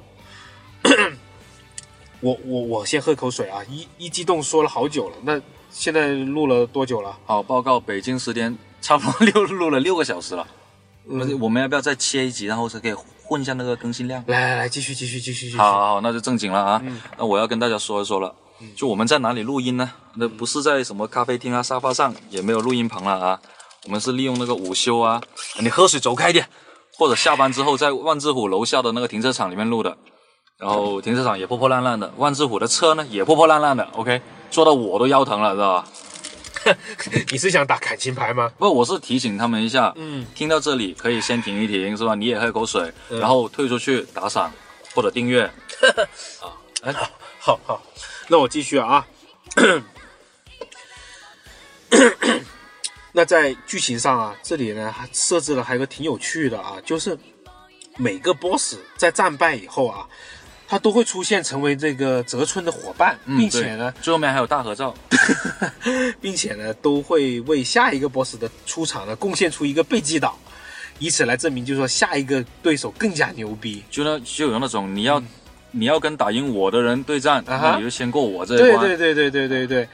[2.21, 3.61] 我 我我先喝口水啊！
[3.69, 7.15] 一一激动说了好久了，那现在录了多久了？
[7.27, 10.47] 好，报告北京时间差不多六录了六个小时了。
[11.07, 14.23] 嗯，我们要不要再切一集，然后才可以混一下那个更新量？
[14.25, 15.57] 来来来，继续继续继续继续。
[15.57, 16.81] 好好好，那就正经了啊。
[16.83, 18.33] 嗯那我要跟大家说一说了，
[18.75, 19.91] 就我们在哪里录音呢？
[20.15, 23.39] 那不是在什么咖啡厅啊、沙发上，也没有录音棚了啊。
[23.85, 25.21] 我们是利用那个午休啊，
[25.59, 26.47] 你喝水走开一点，
[26.97, 29.97] 或者下班之后在万志虎楼下的那个停车场里面录的。
[30.57, 33.83] 然后停车场也破破烂烂的，万志虎的车呢也破破烂烂的。
[33.93, 35.87] OK，坐到我都腰疼了，知道吧？
[37.31, 38.51] 你是想打感情牌吗？
[38.57, 42.13] 不，我是提醒他们一下，嗯，听到这里可以先停一停，是吧？
[42.15, 44.51] 你也喝口水，然后退出去打赏
[44.93, 45.43] 或者订阅。
[46.43, 46.51] 啊，
[46.83, 47.81] 哎，好好好，
[48.29, 49.05] 那我继续啊。
[53.11, 57.17] 那在剧情上啊，这里呢还设置了还有个挺有趣的啊，就是
[57.97, 60.07] 每个 boss 在战败以后啊，
[60.67, 64.93] 他都会出现成为这个泽村的伙伴，嗯并且呢，最后面还有大合照。
[66.21, 70.37] 并且呢，都会为下一个 boss 的出场呢贡献出一个被击倒，
[70.99, 73.83] 以此来证明，就是说下一个对手更加牛逼。
[73.89, 75.21] 就那就有那种你要、
[75.71, 79.87] 你要跟打赢我的人对战，嗯啊那你就先过我这一对关，对对对对对对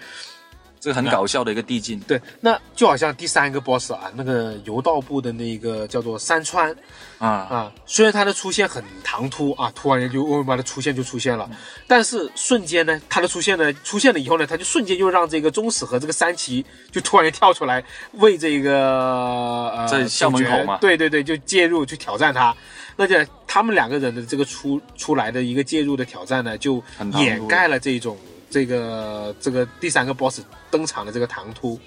[0.79, 1.99] 这个很搞笑的一个递进。
[2.01, 6.75] 对，那就好像第三个 boss 啊，那个柔道部的那个叫做山川。
[7.17, 11.49] 啊，啊，虽然他的出现很唐突啊，突然间就为嘛的出现就出现了，
[11.87, 22.53] 但是瞬间呢，他的出现呢，出现了以后呢，他就瞬间就让这个宗史和这个三崎就突然间跳出来为这个呃在校门口嘛对对对，就介入去挑战他。
[22.95, 23.15] 那就
[23.47, 28.17] 他们两个人的这个出出来的一个介入的挑战呢，就掩盖了这种
[28.49, 31.79] 这个这个第三个 boss 登场的这个唐突。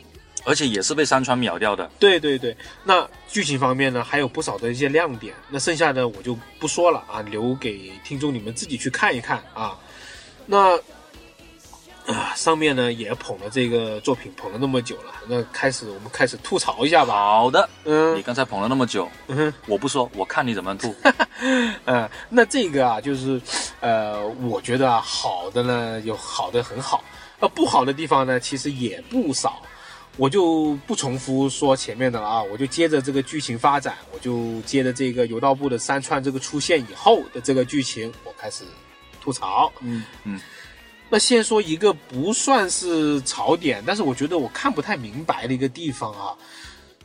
[0.45, 1.91] 而且也是被山川秒掉的。
[1.99, 5.35] 对对对，那剧情方面呢，还有不少的一些亮点。
[5.51, 9.77] 那剩下的我就不说了啊，留给听众你们自己去看一看啊。
[10.47, 10.79] 那
[12.09, 17.15] 啊，上面呢也捧了这个作品捧了那么久了，那开始我们开始吐槽一下吧。
[17.15, 20.95] 好的，嗯你嗯刚才捧了那么久，嗯哼我不说，我看你怎么吐。
[21.85, 23.41] 呃，那这个啊，就是
[23.81, 27.05] 呃，我觉得啊，好的呢有好的很好，
[27.41, 29.63] 呃，不好的地方呢其实也不少。
[30.17, 38.65] 我就不重复说前面的了啊，我就接着这个剧情发展，我就接着这个游道部的三串这个出现以后的这个剧情，我开始
[39.21, 39.71] 吐槽。
[39.81, 40.41] 嗯嗯，
[41.11, 46.35] 那先说一个不算是槽点，但是我觉得我看不太明白的一个地方啊。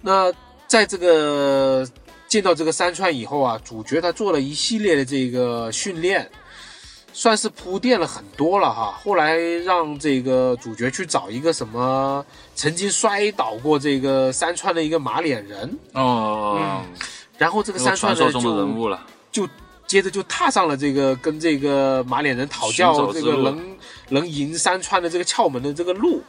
[0.01, 0.31] 那
[0.67, 1.87] 在这个
[2.27, 6.29] 见到这个山川以后啊，主角他做了一系列的这个训练，
[7.13, 8.99] 算是铺垫了很多了哈。
[9.03, 16.81] 后来让这个主角去找一个什么曾经摔倒过这个山川的一个马脸人，哦，
[17.37, 19.07] 然后这个山川中的人就物了。
[19.31, 19.47] 就
[19.87, 23.77] 接着就踏上了这个跟这个马脸人讨教这个能
[24.09, 26.21] 能赢山川的这个窍门的这个路。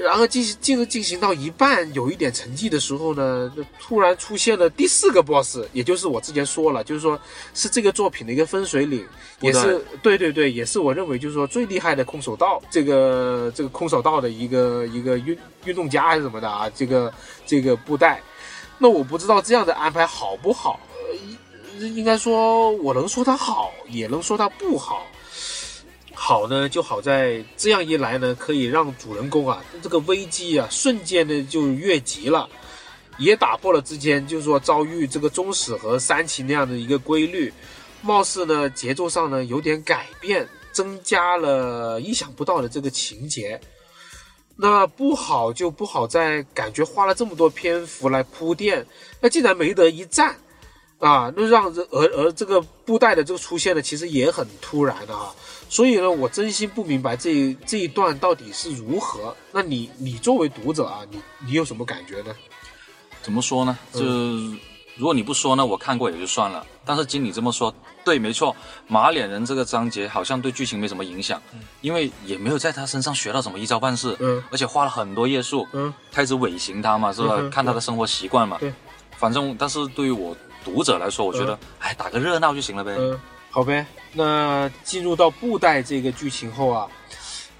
[0.00, 7.20] 然后进行进进行到一半有一点成绩的时候呢，就突然出现了第四个 boss，也就是我之前说了，就是说
[7.52, 9.04] 是这个作品的一个分水岭，
[9.40, 17.12] 也是对对对，也是我认为就是说最厉害的空手道，这个这个空手道的一个一个运运动家还是什么的啊，这个
[17.44, 18.22] 这个布袋，
[18.78, 20.78] 那我不知道这样的安排好不好，
[21.80, 25.04] 呃，应该说我能说它好，也能说它不好。
[26.20, 32.46] 好呢，就好在这样一来呢，可以让主人公啊这个危机啊瞬间的就越级了，
[33.18, 37.50] 也打破了之前就是说遭遇这个中史和三奇那样的一个规律，
[38.02, 43.58] 貌似呢节奏上呢有点改变，增加了意想不到的这个情节。
[44.56, 48.84] 那不好就不好在感觉花了这么多篇幅来铺垫，
[49.20, 50.36] 那竟然没得一战。
[50.98, 55.30] 啊，那让这而而这个布袋的这个出现呢，其实也很突然的啊，
[55.68, 59.32] 所以呢，我真心不明白这这一段到底是如何。
[59.52, 62.34] 那你你作为读者啊，你你有什么感觉呢？
[63.22, 63.78] 怎么说呢？
[63.92, 64.04] 就
[64.96, 66.66] 如果你不说呢，我看过也就算了。
[66.84, 68.56] 但是经你这么说，对，没错，
[68.88, 71.40] 马脸人这个章节好像对剧情没什么影响，
[71.80, 77.36] 因为也没有在他身上学到什么一招半式，嗯，而且花了很多页数，嗯，开始尾行他嘛，是吧？
[77.52, 78.72] 看他的生活习惯嘛，对，
[79.16, 80.36] 反正但是对于我。
[80.64, 82.94] 读者来说，我觉得，哎，打个热闹就行了呗。
[82.98, 83.18] 嗯，
[83.50, 83.86] 好呗。
[84.12, 86.88] 那进入到布袋这个剧情后啊，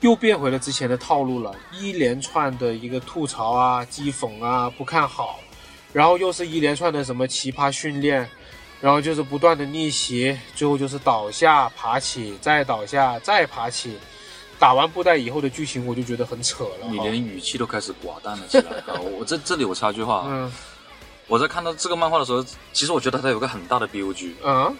[0.00, 5.40] 又变回了之前的套路了，一连串的一个吐槽啊、讥讽啊、不看好，
[5.92, 8.28] 然后又是一连串的什么奇葩训练，
[8.80, 13.96] 然后就是不断的逆袭，最后就是倒下、爬起、再倒下、再爬起。
[14.58, 16.88] 打完布袋以后的剧情，我就觉得很扯了。
[16.90, 18.72] 你连语气都开始寡淡了起来。
[19.16, 20.24] 我这这里我插句话。
[20.26, 20.52] 嗯。
[21.28, 24.32] 我在看到这个漫画的时候，其实我觉得它有个很大的 BUG。
[24.42, 24.74] 嗯，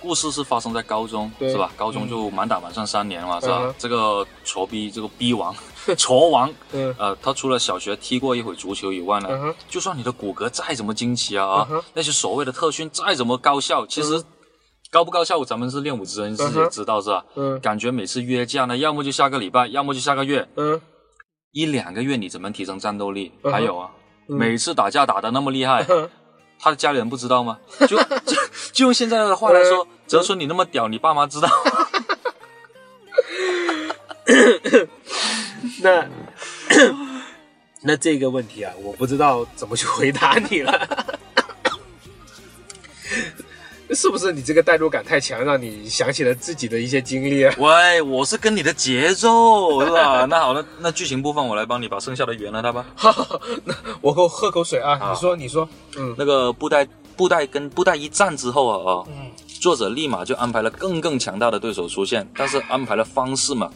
[0.00, 1.72] 故事是发生在高中，是吧？
[1.76, 3.74] 高中就满打满算三年了，是吧？
[3.78, 5.54] 这个挫逼，这个逼王，
[5.96, 6.52] 挫王，
[6.98, 14.22] 呃，他除了小学踢过一会足球以外呢，就算你的骨骼再怎么惊奇啊啊，那些所谓的特训再怎么高效，其实
[14.90, 17.24] 高不高效，咱们是练武之人自己也知道，是吧？
[17.36, 20.78] 嗯，感觉每次约架呢，要么就下个礼拜，要么就下个月，嗯，
[21.52, 23.32] 一两个月你怎么提升战斗力？
[23.42, 23.90] 还有啊。
[24.26, 25.86] 每次打架打的那么厉害，
[26.58, 27.58] 他的家里人不知道吗？
[27.86, 28.36] 就就
[28.72, 31.48] 就用现在的话来说，泽村你那么屌，你爸妈知道？
[35.82, 36.08] 那
[37.82, 41.05] 那这个问题啊，我不知道怎么去回答你了。
[43.96, 47.54] 是不是你这个代入感太强，让你想起了自己的一些经历啊？
[47.58, 50.26] 喂，我是跟你的节奏， 是吧？
[50.26, 52.86] 那好那，那剧情部分我来帮你把剩下的圆了它吧。
[53.64, 55.10] 那我喝喝口水啊。
[55.10, 59.04] 你说，你说，嗯，那个布袋布袋跟布袋一战之后啊啊，
[59.60, 63.70] 作者立马就安排了更更强大的对手出现，但是安排了方式嘛，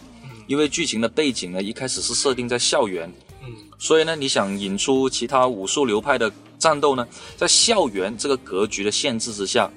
[0.46, 3.10] 因为剧情的背景呢，一开始是设定在校园，
[3.42, 6.30] 嗯，所以呢，你想引出其他武术流派的。
[6.60, 9.68] 战斗呢，在校园这个格局的限制之下，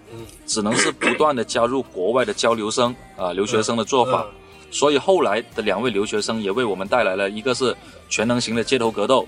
[0.45, 4.23] 只能是不断的加入国外的交流生啊留学生的做法，
[4.69, 7.75] 所以后来的两位留学生也为我们带来了一个是
[8.09, 9.25] 全能型的街头格斗，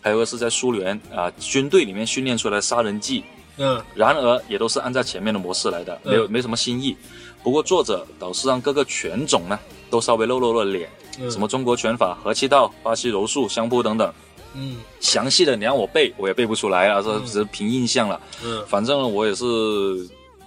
[0.00, 3.24] 还有个是在苏联啊军队里面训练出来的杀人技，
[3.56, 6.96] 嗯，然而也都是按照前面的模式来的，没有没什么新意。
[7.42, 9.58] 不过作者倒是让各个拳种呢
[9.90, 10.88] 都稍微露露了脸，
[11.28, 14.14] 什么中国拳法、和气道、巴西柔术、相扑等等。
[14.54, 18.20] 嗯，详细的你让我背，我也背不出来啊，这只是凭印象了。
[18.44, 19.44] 嗯，反正我也是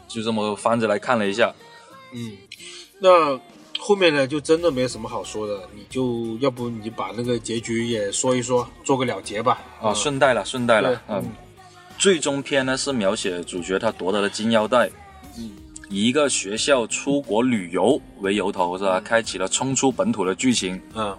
[0.07, 1.53] 就这么翻着来看了一下。
[2.13, 2.33] 嗯，
[2.99, 3.39] 那
[3.79, 9.59] 后面呢，就真的没什么好说的，你就要不你把那个结局也说一说，做个了结吧。
[9.81, 11.01] 啊，顺带了，顺带了。
[11.07, 11.23] 嗯，
[11.97, 14.89] 最终篇呢是描写主角他夺得了金腰带，
[15.89, 18.99] 以一个学校出国旅游为由头，是吧？
[18.99, 20.79] 开启了冲出本土的剧情。
[20.93, 21.17] 嗯。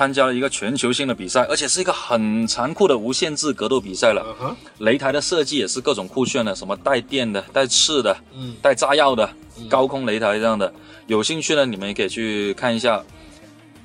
[0.00, 4.34] 参加了一个全球性的比赛，而且是一个很残酷的无限制格斗比赛了。
[4.78, 8.16] 擂台的设计也是各种酷炫的，什么带电的、带刺的、
[8.62, 9.28] 带炸药的、
[9.68, 10.72] 高空擂台这样的。
[11.06, 13.04] 有兴趣呢，你们也可以去看一下，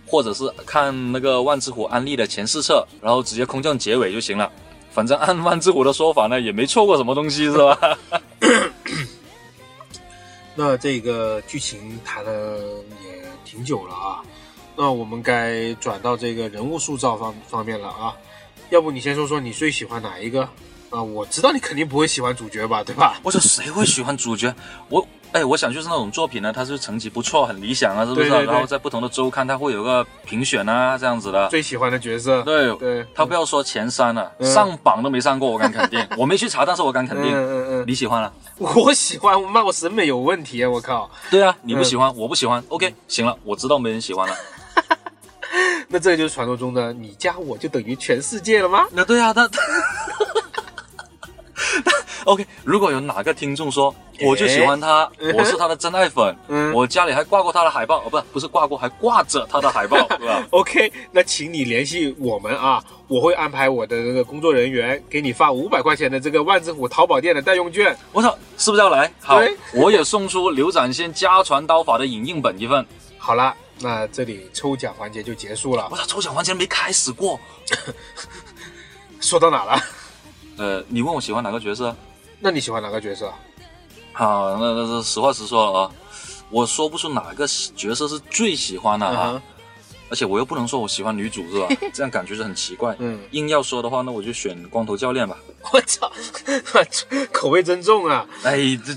[0.08, 4.50] 或者是看那个万智虎安利的前四册，然后直接空降结尾就行了。
[4.92, 7.78] 反正按万智虎的说法呢，也没错过什么东西，是吧？
[10.56, 12.58] 那这个剧情谈了
[13.04, 14.24] 也挺久了啊。
[14.78, 18.14] 那我们该转到这个人物塑造方方面了啊，
[18.70, 20.48] 要不你先说说你最喜欢哪一个
[20.90, 21.02] 啊？
[21.02, 23.20] 我知道你肯定不会喜欢主角吧，对吧？
[23.24, 24.54] 我说谁会喜欢主角？
[24.90, 28.30] 我哎，我想就是那种作品呢，它是成绩不错，很理想啊，是不是？
[28.30, 31.50] 然后在不同的周刊，它会有个评选啊，这样子的。
[31.50, 32.42] 最喜欢的角色？
[32.44, 36.06] 对对，他不要说前三了，上榜都没上过，我敢肯定。
[36.18, 37.34] 我没去查，但是我敢肯定。
[37.34, 38.32] 嗯嗯嗯，你喜欢了？
[38.60, 40.70] 我喜欢，我妈我审美有问题啊！
[40.70, 41.10] 我靠。
[41.30, 42.64] 对啊，你不喜欢，我不喜欢。
[42.70, 44.34] OK，行了，我知道没人喜欢了。
[45.88, 48.86] 那这就是传说中的你加我就等于全世界了吗？
[48.92, 49.50] 那对啊，他
[52.26, 67.96] OK，如果有哪个听众说我就喜欢他，嗯我是他的真爱粉，嗯我家里还挂过他的海报，哦，不，不是挂过，还挂着他的海报， 对吧？OK，那请你联系我们啊，我会安排我的这个工作人员给你发五百块钱的这个万字虎淘宝店的代用券。
[68.12, 69.12] 我操，是不是要来？
[69.22, 69.40] 好，
[69.76, 72.84] 我也送出刘展先家传刀法的影印本一份。
[73.20, 75.98] 好了，那这里抽奖环节就结束了我。
[75.98, 77.40] 操，抽奖环节没开始过。
[79.20, 79.82] 说到哪了？
[80.58, 81.96] 呃，你问我喜欢哪个角色？
[82.40, 83.34] 那你喜欢哪个角色？
[84.14, 85.92] 好，那那是实话实说了啊，
[86.50, 87.46] 我说不出哪个
[87.76, 89.32] 角色是最喜欢的啊。
[89.34, 89.42] 嗯
[90.08, 91.68] 而且我又不能说我喜欢女主是吧？
[91.92, 92.96] 这样感觉是很奇怪。
[93.00, 95.36] 嗯硬要说的话，那我就选光头教练吧。
[95.74, 96.10] 我操，
[97.34, 98.24] 口味真重啊！
[98.44, 98.94] 哎，这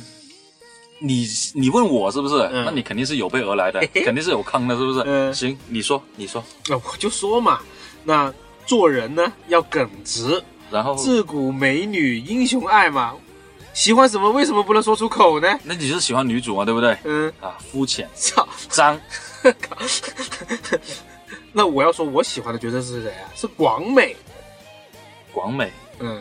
[0.99, 2.35] 你你问我是不是？
[2.53, 5.03] 嗯那你肯定是有备而来的， 肯定是有坑的，是不是？
[5.07, 7.61] 嗯行，你说你说，那我就说嘛，
[8.05, 8.33] 那
[8.67, 13.15] 做人呢要耿直，然后自古美女英雄爱嘛。
[13.75, 15.57] 喜欢什么为什么不能说出口呢？
[15.63, 16.97] 那你是喜欢女主嘛，对不对？
[17.05, 19.01] 嗯，啊，肤浅、操，脏，
[21.53, 23.31] 那我要说我喜欢的角色是谁啊？
[23.37, 24.17] 是广美。
[25.33, 25.71] 广美，
[26.01, 26.21] 嗯，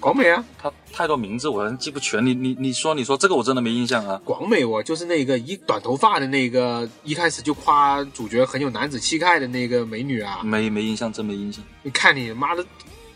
[0.00, 2.24] 广美啊，她太多名字我记不全。
[2.24, 4.20] 你你你说你说这个我真的没印象啊。
[4.24, 10.40] 广美我就是那个一短头发的那个，一开始就夸主角很有男子气概的那个美女啊。
[10.42, 11.62] 没没印象，真没印象。
[11.82, 12.64] 你看你妈的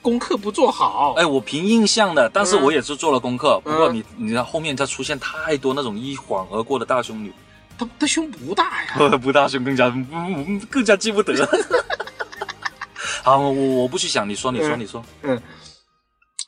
[0.01, 3.61] 功课不做好，哎，我凭印象的，但是嗯我也是做了功课。
[3.61, 7.33] 不过嗯你你看后面再出现太多那种一晃而过的大胸女，
[7.79, 8.99] 她她胸不大呀。
[9.23, 11.33] 不大胸更加嗯更加记不得。
[13.23, 15.43] 好，我我不去想，你说你说嗯你说，嗯，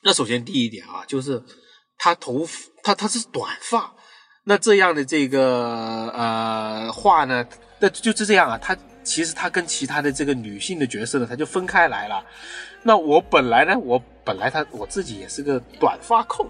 [0.05, 1.43] 那首先第一点啊，就是
[1.99, 2.47] 他头
[2.83, 3.93] 他他是短发，
[4.45, 7.45] 那这样的这个呃话呢，
[7.79, 12.25] 那就是这样啊，他其实他跟其他的这个女性的角色呢，他就分开来了。
[12.83, 16.49] 那我本来呢，我本来他我自己也是个短发控。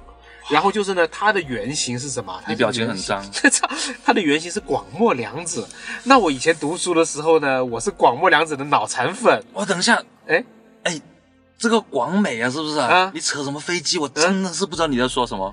[0.51, 2.39] 然后就是呢，他的原型是什么？
[2.43, 3.67] 她的你表情很脏操，
[4.05, 5.67] 她的原型是广末凉子。
[6.03, 9.43] 那我以前读书的时候呢，我是广末凉子的脑残粉。
[9.55, 10.45] 我等一下，哎，
[10.83, 11.01] 哎，
[11.59, 12.87] 这个广美啊，是不是啊？
[12.87, 13.99] 啊你扯什么飞机？
[13.99, 15.53] 我真的是不知道你在说什么。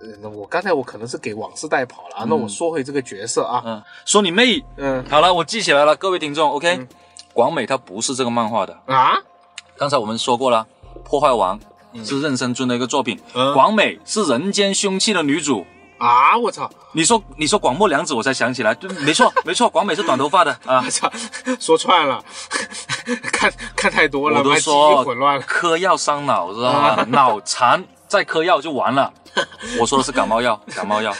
[0.00, 2.24] 呃，那我刚才我可能是给往事带跑了啊。
[2.28, 4.64] 那我说回这个角色啊，嗯，说你妹。
[4.76, 6.88] 嗯好了，我记起来了，各位听众，OK，、嗯
[7.34, 9.16] 广美她不是这个漫画的，啊，
[9.76, 10.66] 刚才我们说过了，
[11.02, 11.58] 《破坏王》
[12.08, 15.64] 是任生尊的一个作品，嗯广美是人间凶器的女主。
[15.98, 20.90] 啊，我操，你说你说广末凉子，我才想起来，对，没错 没错，广美是短头发的啊我。
[20.90, 21.10] 操，
[21.58, 22.22] 说串了，
[23.32, 25.42] 看看太多了，我都说混乱了。
[25.46, 27.04] 嗑药伤脑，知道吗？
[27.08, 29.12] 脑残再嗑药就完了。
[29.78, 31.14] 我说的是感冒药， 感冒药。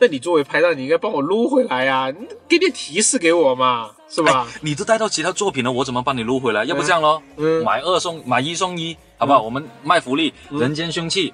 [0.00, 4.46] 那你作为拍档，你应该帮我撸回来呀、你给点提示给我嘛，是吧？
[4.60, 6.64] 你都带到其他作品了，我怎么帮你撸回来？
[6.64, 9.40] 要不这样咯，嗯买二送买一送一，好不好？
[9.42, 11.32] 我们卖福利，人间凶器，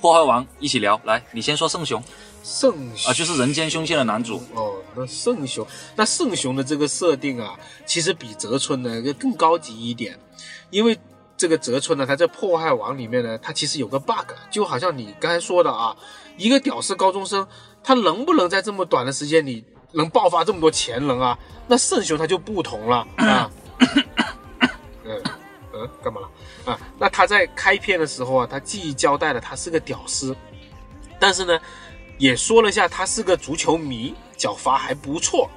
[0.00, 1.00] 破坏王一起聊。
[1.04, 2.00] 来，你先说圣雄
[2.44, 4.40] 圣啊，就是人间凶险的男主。
[4.54, 5.66] 哦，那圣雄，
[5.96, 10.16] 那圣雄的这个设定啊，其实比泽村呢更高级一点，
[10.68, 10.96] 因为
[11.36, 15.96] 这个泽村呢，他在破坏王里面呢，他其实有个 bug，就好像你刚才说的啊，
[16.36, 17.46] 一个屌丝高中生，
[17.82, 21.38] 他能不能在这么短的时间里能爆发这么多潜能啊？
[21.66, 23.50] 那圣雄他就不同了 啊。
[25.06, 25.22] 嗯
[25.72, 26.28] 嗯，干嘛了
[26.72, 26.78] 啊？
[26.98, 30.36] 那他在开篇的时候啊，他既交代了他是个屌丝，
[31.18, 31.58] 但是呢，
[32.18, 35.48] 也说了一下他是个足球迷，脚法还不错。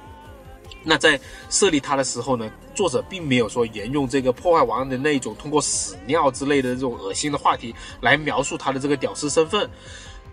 [0.84, 9.68] 那在设立他的时候呢，作者并没有说沿用这个破坏王的那种通过屎尿之类的这种恶心的话题来描述他的这个屌丝身份，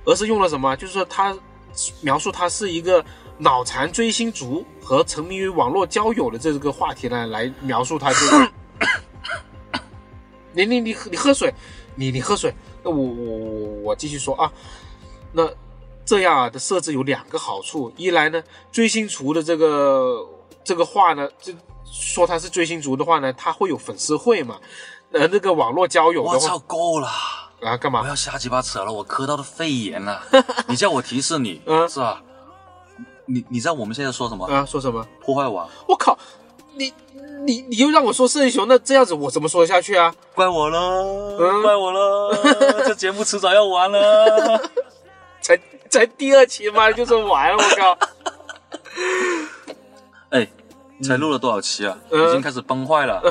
[0.06, 0.76] 而是用了什么？
[0.76, 1.36] 就是说他
[2.02, 3.04] 描述他是一个
[3.38, 8.52] 脑残追星族和沉迷于网络交友的这个话题呢，来描述他这个。
[10.54, 11.54] 你你你你喝水，
[11.96, 12.54] 你你喝水。
[12.82, 14.50] 那我我我我继续说啊，
[15.34, 15.44] 那
[16.06, 18.42] 这样啊的设置有两个好处，一来呢，
[18.72, 20.26] 追星族的这个
[20.64, 21.52] 这个话呢，这
[21.92, 24.60] 说他是追星族的话呢，他会有粉丝会嘛，
[25.12, 27.08] 呃，那个网络交友的我操，够了！
[27.62, 28.02] 啊，干嘛？
[28.02, 30.22] 不要瞎鸡巴扯了，我磕到的肺炎了。
[30.68, 32.22] 你叫我提示你，嗯是吧？
[33.26, 34.46] 你你知道我们现在说什么？
[34.46, 35.04] 啊，说什么？
[35.22, 36.16] 破坏王，我靠，
[36.74, 36.94] 你
[37.46, 40.14] 你你又让我说圣雄，那这样子我怎么说下去啊？
[40.36, 40.78] 怪我了，
[41.40, 44.62] 嗯怪我了， 这节目迟早要完了。
[45.42, 45.60] 才
[45.96, 47.98] 才第二期嘛，就说完了，我靠！
[50.32, 50.46] 哎，
[51.02, 51.98] 才录了多少期啊？
[52.12, 53.22] 嗯已经开始崩坏了。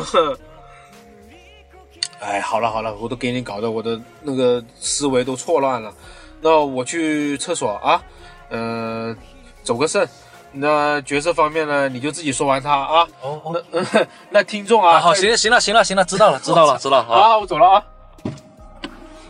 [2.21, 5.93] 哎，好了好了，我都给你搞得我的那个思维都错乱了。
[6.41, 8.03] 那我去厕所啊，
[8.49, 9.15] 呃，
[9.63, 10.09] 走个肾，
[10.53, 13.07] 那角色方面呢，你就自己说完他啊。
[13.21, 17.85] 哦哦，那、嗯、 那听众啊，好，在行行了行了行了，知道了知道了知道了，好，好，我走了啊。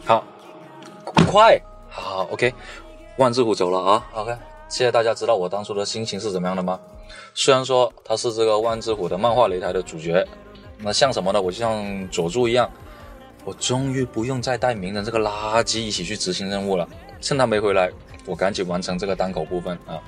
[0.06, 0.24] 好，
[1.26, 2.52] 快，好，OK，
[3.16, 4.32] 万智虎走了啊，OK，
[4.68, 6.80] 谢谢大家知道我当初的心情是怎么样的吗？
[7.32, 10.26] 虽然说他是这个万智虎的漫画擂台的主角，
[10.78, 11.40] 那像什么呢？
[11.40, 12.68] 我就像佐助一样，
[13.44, 16.88] 我终于不用再带鸣人这个垃圾一起去执行任务了。
[17.20, 17.88] 趁他没回来，
[18.26, 20.02] 我赶紧完成这个单口部分啊。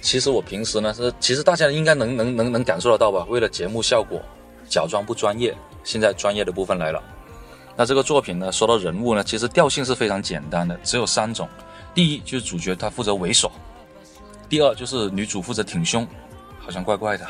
[0.00, 3.24] 其实我平时呢是，其实大家应该能能能能感受得到吧？
[3.28, 4.20] 为了节目效果，
[4.68, 5.56] 假装不专业。
[5.84, 7.00] 现在专业的部分来了。
[7.76, 11.48] 那这个作品呢，说到人物呢，其实调性是非常简单的，只有三种。
[11.94, 13.48] 第一就是主角他负责猥琐，
[14.48, 16.06] 第二就是女主负责挺胸，
[16.58, 17.24] 好像怪怪的。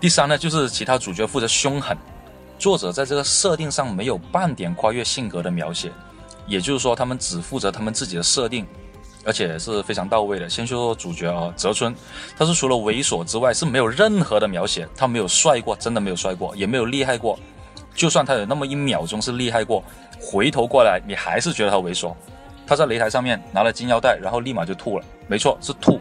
[0.00, 1.96] 第三呢就是其他主角负责凶狠。
[2.58, 5.92] 作者在这个设定上没有半点跨越性格的描写，
[6.48, 8.66] 也就是说他们只负责他们自己的设定，
[9.24, 10.50] 而且是非常到位的。
[10.50, 11.94] 先说主角啊，泽村，
[12.36, 17.38] 他是除了猥琐之外是没有任何的描写，他没有帅过，真的没有帅过，也没有厉害过。
[17.94, 19.84] 就算他有那么一秒钟是厉害过，
[20.20, 22.12] 回头过来你还是觉得他猥琐。
[22.68, 25.98] 他在擂台上面拿了金腰带，然后立马就吐了，没错，是吐。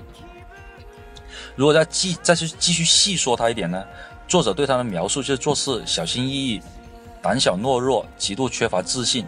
[1.55, 3.81] 如果再继再去继续细说他一点呢？
[4.27, 6.61] 作者对他的描述就是做事小心翼翼、
[7.21, 9.25] 胆小懦弱、极度缺乏自信。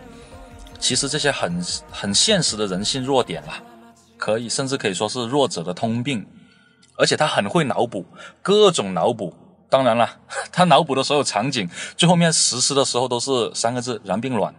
[0.77, 3.61] 其实这些很很现实的人性弱点啦，
[4.17, 6.27] 可以甚至可以说是弱者的通病。
[6.97, 8.05] 而且他很会脑补，
[8.41, 9.33] 各种脑补。
[9.69, 10.09] 当然了，
[10.51, 14.53] 他脑补的所有场景，最后面实施的时候都是三个字：燃并卵。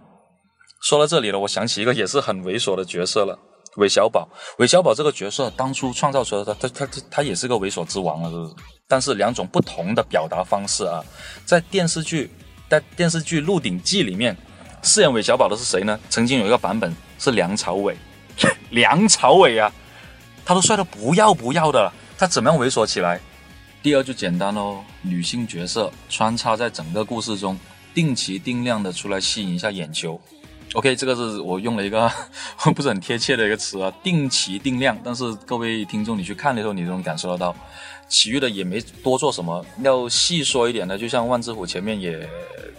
[0.80, 3.38] 说到这里了，我想起一个也是很猥琐的角色了，
[3.76, 4.26] 韦小宝。
[4.58, 8.54] 韦小宝这个角色当初创造出来的，他他他他也是个猥琐之王啊，是不是？
[8.88, 11.04] 但是两种不同的表达方式啊，
[11.44, 12.30] 在电视剧
[12.68, 14.36] 在电视剧《鹿鼎记》里面
[14.82, 16.00] 饰演韦小宝的是谁呢？
[16.08, 17.94] 曾经有一个版本是梁朝伟，
[18.70, 19.70] 梁朝伟啊，
[20.46, 23.20] 他都帅得不要不要的了，他怎么样猥琐起来？
[23.82, 27.58] 第二就简单喽，女性角色穿插在整个故事中，
[27.94, 30.18] 定期定量的出来吸引一下眼球。
[30.74, 32.08] OK，这个是我用了一个
[32.76, 34.96] 不是很贴切的一个词啊，定期定量。
[35.02, 37.54] 但是各位听众，你去看的时候，你都能感受得到。
[38.08, 39.64] 其余的也没多做什么。
[39.82, 42.28] 要细说一点呢，就像万智虎前面也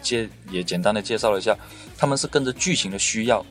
[0.01, 1.55] 介也简单的介绍了一下，
[1.97, 3.45] 他们是跟着剧情的需要，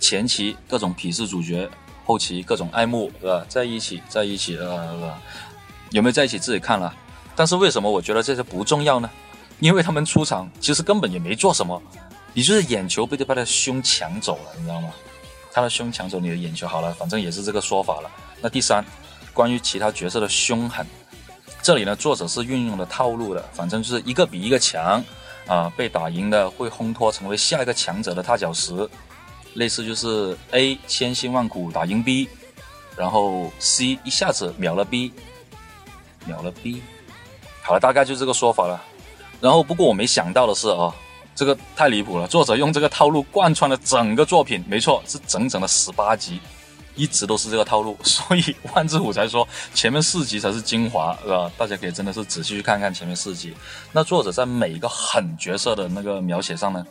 [0.00, 1.68] 前期各种鄙视主角，
[2.06, 3.44] 后期各种爱慕，是吧？
[3.48, 5.14] 在一起，在一起，呃，
[5.90, 6.94] 有没有在一起自己看了？
[7.34, 9.10] 但是为什么我觉得这些不重要呢？
[9.60, 11.82] 因为他们出场其实根本也没做什么，
[12.36, 14.90] 你就是眼球被他把的胸抢走了，你知道吗？
[15.54, 18.10] 他的胸抢走你的眼球，好了，反正也是这个说法了。
[18.42, 18.84] 那第三，
[19.32, 20.86] 关于其他角色的凶狠，
[21.62, 25.02] 这里呢作者是运用了套路的，反正就是一个比一个强
[25.46, 28.86] 啊，被打赢的会烘托成为下一个强者的踏脚石，
[29.54, 32.28] 类似就是 A 千辛万苦打赢 B，
[32.98, 35.10] 然后 C 一下子秒了 B。
[36.26, 36.82] 秒了 B，
[37.62, 38.82] 好了，大概就这个说法了。
[39.40, 40.92] 然后，不过我没想到的是啊，
[41.36, 42.26] 这个太离谱了。
[42.26, 46.40] 作者用这个套路贯穿了整个作品，没错，是整整的十八集，
[46.94, 47.96] 一直都是这个套路。
[48.02, 51.52] 所以万智虎才说前面四集才是精华，是吧？
[51.56, 53.54] 大家可以真的是仔细去看看前面四集。
[53.92, 56.84] 那作者在每一个狠角色的那个描写上呢，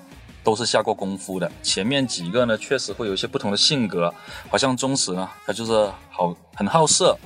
[0.43, 1.51] 都是下过功夫的。
[1.63, 4.13] 前面几个呢，确实会有一些不同的性格，
[4.49, 7.17] 好像忠实呢，他就是好很好色，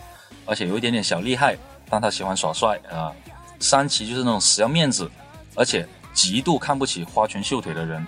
[0.45, 1.57] 而且有一点点小厉害。
[1.91, 3.11] 但他喜欢耍帅啊，
[3.59, 5.09] 三崎就是那种死要面子，
[5.55, 5.89] 而且
[6.19, 8.05] 极度看不起花拳绣腿的人。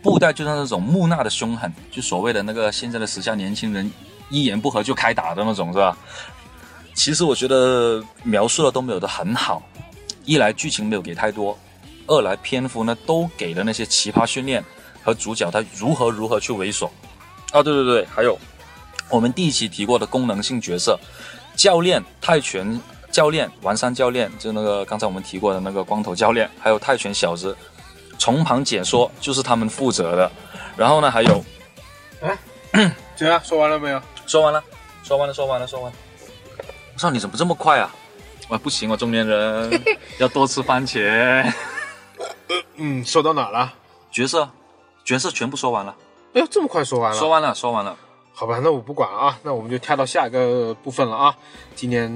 [0.00, 3.90] 布袋就是那种木讷的凶狠，就所谓的那个现在的时下年轻人
[4.30, 5.96] 一言不合就开打的那种，是吧？
[6.94, 9.60] 其实我觉得描述的都没有的很好，
[10.24, 11.58] 一来剧情没有给太多，
[12.06, 14.64] 二来篇幅呢都给了那些奇葩训练
[15.02, 16.86] 和主角他如何如何去猥琐。
[17.50, 18.38] 啊，对对对，还有
[19.10, 20.96] 我们第一期提过的功能性角色
[21.56, 22.80] 教练泰拳。
[23.12, 27.54] 教练，王山教练，就那个刚才我们提过的那个光头教练，还有泰拳小子，
[28.18, 30.32] 从旁解说就是他们负责的。
[30.76, 31.44] 然后呢，还有，
[32.22, 32.38] 哎，
[33.14, 33.38] 怎样？
[33.44, 34.00] 说完了没有？
[34.26, 34.64] 说完了，
[35.04, 35.92] 说完了，说完了，说完。
[36.94, 37.94] 我操，你怎么这么快啊？
[38.48, 39.82] 哇，不行啊，中年人
[40.18, 41.52] 要多吃番茄。
[42.76, 43.74] 嗯，说到哪了？
[44.10, 44.48] 角色，
[45.04, 45.94] 角色全部说完了。
[46.32, 47.18] 哎呦，这么快说完了？
[47.18, 47.94] 说完了，说完了。
[48.32, 51.36] 好吧，那我不管啊，那我们就跳到下一个部分了啊。
[51.76, 52.10] 今天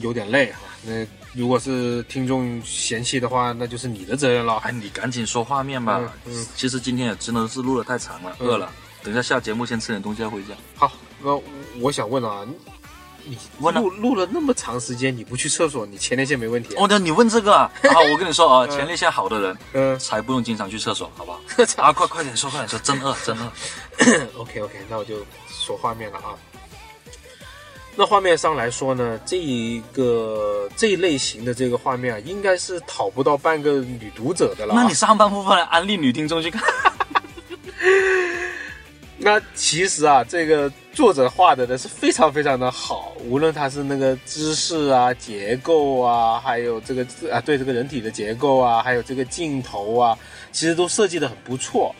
[0.00, 4.56] 有点累啊，那如果是听众嫌弃的话，那就是你的责任了。
[4.58, 6.00] 哎，你赶紧说画面吧。
[6.26, 8.70] 嗯，其实今天也真的是录的太长了，饿了。
[9.02, 10.54] 等一下下节目先吃点东西再回家。
[10.76, 11.40] 好，那
[11.80, 12.46] 我想问啊，
[13.30, 13.38] 你
[13.72, 16.74] 录录了那么长时间，你不去厕所，你前列腺没问题？
[16.74, 17.70] 哦，那你问这个啊？
[17.84, 21.40] 啊，我跟你说啊， 前列腺好的人，嗯，才不用经常去厕所，好不好？
[21.78, 23.52] 啊，快快点说，快点说，真饿，真饿。
[24.36, 26.34] OK OK，那我就说画面了啊。
[27.96, 34.82] 那画面上来说呢，这一个这一类型的这个画面啊，应该是讨不到半个女读者的了、啊。
[34.82, 36.62] 那你上半部分来安利女听众去看，
[39.22, 50.18] 那其实啊，这个作者画的呢是非常非常的好，无论他是那个姿势啊、结构啊，还有这个啊对这个人体的结构啊，还有这个镜头啊，
[50.50, 51.94] 其实都设计的很不错。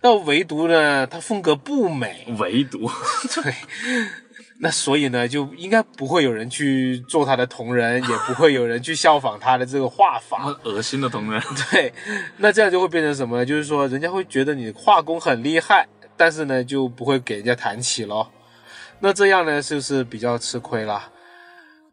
[0.00, 2.90] 那唯独呢，他风格不美，唯独
[3.42, 3.54] 对。
[4.60, 10.56] 那所以呢，就应该不会有人去做他的同人，也不会有人去效仿他的这个画法。
[10.62, 11.42] 恶心的同人。
[11.70, 11.92] 对，
[12.38, 13.46] 那这样就会变成什么呢？
[13.46, 18.30] 就是说，人家会觉得你画工很厉害，但是呢，就不会给人家谈起咯。
[19.00, 21.10] 那这样呢，就是比较吃亏了。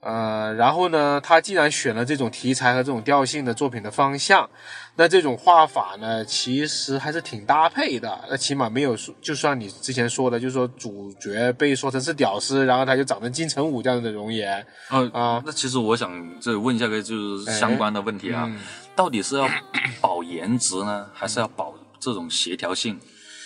[0.01, 4.49] 呃，然后呢，他既然选了这种题材和这种调性的作品的方向，
[4.95, 8.19] 那这种画法呢，其实还是挺搭配的。
[8.27, 14.65] 那起码没有说，就算你之前说的，就是说主角被说成是屌丝，然后他就长成金城武这样的容颜。
[14.89, 18.59] 呃啊那其实我想这问一下个就是相关的问题啊，嗯
[18.95, 19.47] 到底是要
[20.01, 22.99] 保颜值呢，还是要保这种协调性？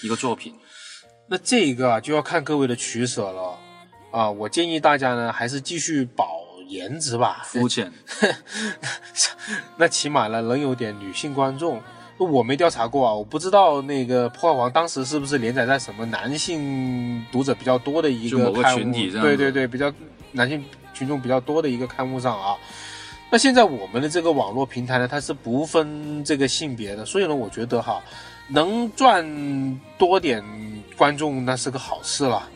[0.04, 0.54] 一个作品，
[1.28, 3.58] 那这个啊，就要看各位的取舍了。
[4.12, 6.28] 啊，我建议大家呢，还是继续保
[6.68, 7.42] 颜值吧。
[7.44, 7.92] 肤浅，
[9.78, 11.82] 那起码呢，能有点女性观众。
[12.18, 19.92] 我没调查过啊，我不知道那个《破坏王》当时是不是连载在什么男性读者比较多的一就某个刊物群体这样子对对对，比较
[20.32, 20.64] 男性
[20.94, 22.56] 群众比较多的一个刊物上啊。
[23.30, 28.02] 那现在我们的这个网络平台呢，它是不分这个性别的，所以呢，我觉得哈，
[28.48, 30.42] 能赚多点
[30.98, 32.50] 观众那是个好事了。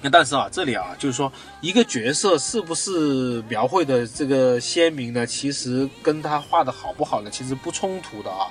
[0.00, 5.26] 那 但是啊，这里啊，就是说一个角色是不是描绘的这个鲜明呢？
[5.26, 8.46] 其实跟他画的好不好呢，其实不冲突的啊。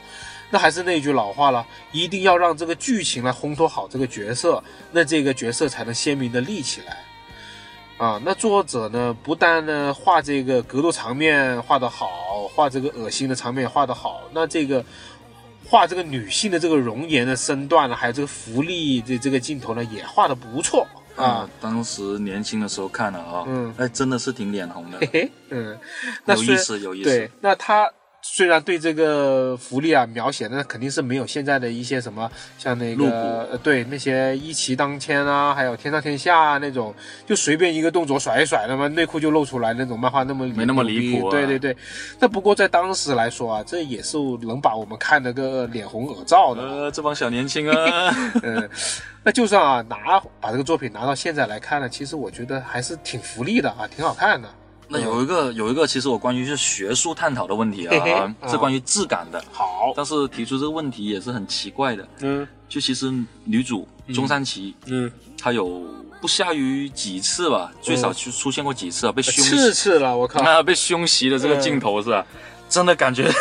[0.51, 6.97] 那还是那句老话了，一定要让这个剧情来烘托好这个角色，那这个角色才能鲜明的立起来。
[7.97, 14.83] 啊，那作者呢，不但呢画这个格斗场面画得好，画这个恶心的场面画得好，那这个
[15.67, 25.77] 画这个女性的这个容颜的身段呢，还有这个福利的这个镜头呢，也画的不错啊啊。，当时年轻的时候看了啊，嗯哎，真的是挺脸红的嘿，嘿，嗯，
[26.25, 27.89] 那有意思，有意思对思。，那他
[28.27, 36.93] 虽然对这个福利啊描写的肯定是没有现在的一些什么像那个呃对那些一骑当千啊，还有天上天下啊那种，
[37.27, 41.29] 就随便一个动作甩一甩，那么内裤就露出来那种漫画那么没那么离谱啊。
[41.29, 41.77] 对对对，
[42.19, 46.63] 那不过在当时来说啊，这也是能把我们看得个脸红耳燥的。
[46.63, 48.67] 呃，这帮小年轻啊，嗯，
[49.23, 54.49] 那就算啊拿把这个作品拿到现在来看呢，其实我觉得还是挺福利的啊，挺好看的。
[54.87, 59.43] 那有一个有一个，其实我关于是学术探讨的问题嘿嘿啊，啊是关于质感的。
[59.51, 63.11] 好，但是提出这个问题也是很奇怪的，嗯就其实
[63.43, 65.83] 女主中山崎，嗯，她有
[66.21, 70.41] 不下于几次吧，最少出出现过几次啊，被凶刺刺了，我靠！
[70.45, 72.25] 啊被凶袭的这个镜头是吧？
[72.67, 73.31] 真的感觉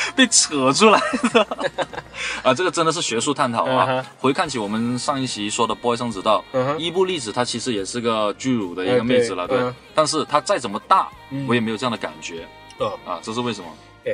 [0.16, 1.00] 被扯出来
[1.32, 1.46] 的
[2.42, 2.54] 啊！
[2.54, 4.04] 这个真的是学术探讨啊！
[4.18, 6.44] 回看起我们上一期说的《boy 生子道
[6.78, 9.58] 伊布粒子她其实也是个巨乳的一个妹子了，对。
[9.94, 12.46] 但是她再怎么大嗯，我也没有这样的感觉
[12.78, 13.20] 呃，啊！
[13.22, 13.68] 这是为什么？
[14.04, 14.12] 呃，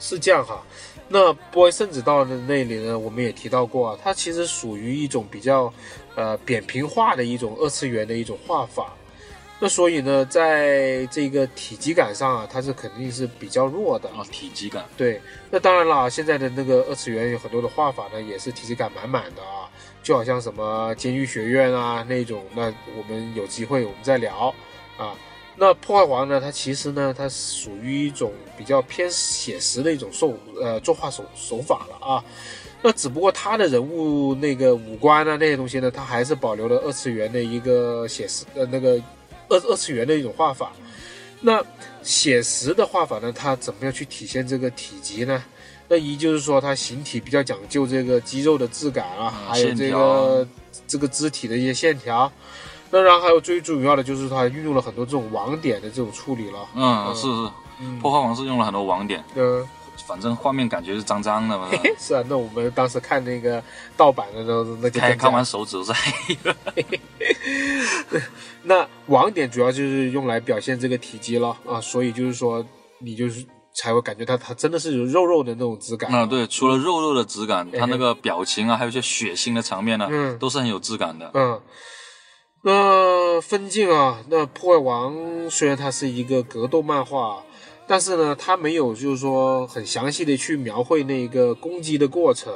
[0.00, 0.62] 是这样哈。
[1.08, 5.72] 那《boy 圣子道》的那里呢，我们也提到过啊，它其实属于一种比较
[6.14, 8.92] 呃扁平化的一种二次元的一种画法。
[9.60, 14.08] 那所以呢，在这个体积感上啊，它是肯定是比较弱的。
[14.10, 14.84] 啊，体积感。
[14.96, 19.70] 对，那当然了，现在的那个二次元有很多的画法呢，也是体积感满满的啊，
[20.02, 22.64] 就好像什么监狱学院啊那种，那
[22.96, 24.54] 我们有机会我们再聊
[24.98, 25.14] 啊。
[25.56, 32.24] 那破坏王呢，它其实呢，它属于一种比较偏写实的一种手呃作画手手法了啊。
[32.82, 39.00] 那只不过他的人物那个五官啊那些东西呢，它还是保留了二次元的一个写实呃那个
[39.48, 40.72] 二二次元的一种画法。
[41.40, 41.62] 那
[42.02, 45.42] 写实的画法呢，它怎么样去体现这个体积呢？
[45.86, 50.48] 那一就是说，它形体比较讲究这个肌肉的质感啊，嗯还有这个
[50.86, 52.30] 这个肢体的一些线条。
[52.90, 56.66] 那然后还有最主要的就是它运用了很多这种网点的这种处理了。
[56.74, 59.66] 嗯，是是，嗯，破坏王是用了很多网点，嗯，
[60.06, 61.68] 反正画面感觉是脏脏的嘛。
[61.98, 63.62] 是啊，那我们当时看那个
[63.96, 66.56] 盗版的时候，那就开更加看完手指都是黑的。
[68.62, 72.64] 那网点主要就是用来表现这个体积了啊，所以就是说
[73.00, 81.30] 你就是才会感觉它它真的是有肉肉的那种质感啊，对，除了肉肉的质感，它那个表情啊，还有一些血腥的场面呢，嗯都是很有质感的。
[81.34, 81.60] 嗯，
[82.62, 87.42] 那分镜啊，那破坏王虽然它是一个格斗漫画，
[87.86, 92.52] 但是呢，他没有就是说很详细的去描绘那个攻击的过程。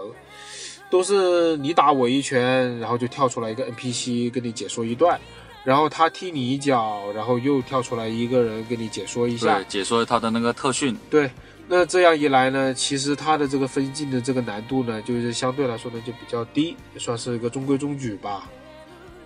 [0.91, 5.21] 都是你打我一拳，然后就跳出来一个 NPC 跟你解说一段，
[5.63, 11.31] 然后他踢你一脚，然后又跳出来一个人跟你解说一下对，，解说他的那个特训，对，
[11.69, 18.49] 那这样一来呢，其实它的这个分镜的这个难度呢，就是相对来说呢就比较低，也算是一个中规中矩吧。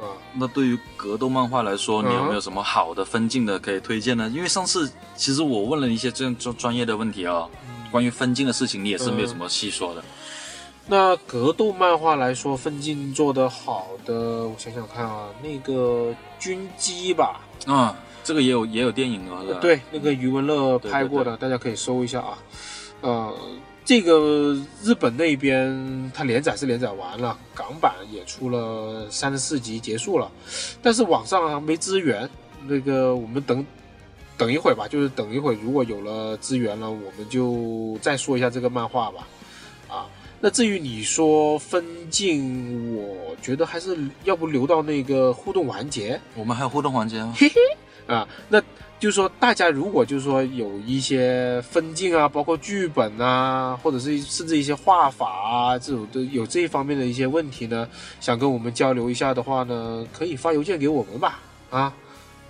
[0.03, 2.29] 啊，那对于格斗漫画来说，你有嗯。
[2.29, 4.29] 没有什么好的分镜的可以推荐呢？
[4.35, 7.49] 因为上次其实我问了一些这样专专业的问题啊、
[7.91, 10.03] 关于分镜的事情，你也是没有什么细说的。
[10.89, 14.15] 那格斗漫画来说，分镜做得好的，
[14.49, 17.95] 我想想看啊，那个军机吧，啊、
[18.25, 22.37] 这个也有也有电影啊，对，那个余文乐拍过的，大家可以搜一下啊。
[23.03, 23.33] 呃，
[23.93, 30.33] 这个日本那边它连载是连载完了，港版也出了三十四集结束了，
[30.81, 32.27] 但是网上还没资源。
[32.67, 33.63] 那个我们等
[34.39, 39.29] 等一会儿吧，就是等一会儿如果有了资源了，我们就再说一下这个漫画吧。
[39.91, 40.09] 啊，
[40.41, 46.19] 那至于你说分镜，我觉得还是要不留到那个互动环节。
[46.35, 47.35] 我们还有互动环节吗？
[48.07, 48.61] 啊，那
[48.99, 57.89] 就是说，大家如果就是说有一些分镜啊，包括剧本啊，或者是甚至一些画法啊，这种的有这一方面的一些问题呢，
[58.21, 61.41] 想跟我们交流一下的话呢，可以发邮件给我们吧。
[61.71, 61.93] 啊，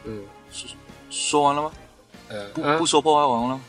[0.05, 0.69] 嗯，说
[1.11, 1.73] 说完了吗？
[2.29, 3.61] 呃，啊不不说破坏王了吗？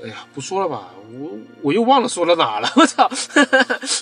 [0.00, 3.10] 哎呀，不说了吧，我我又忘了说到哪了，我操！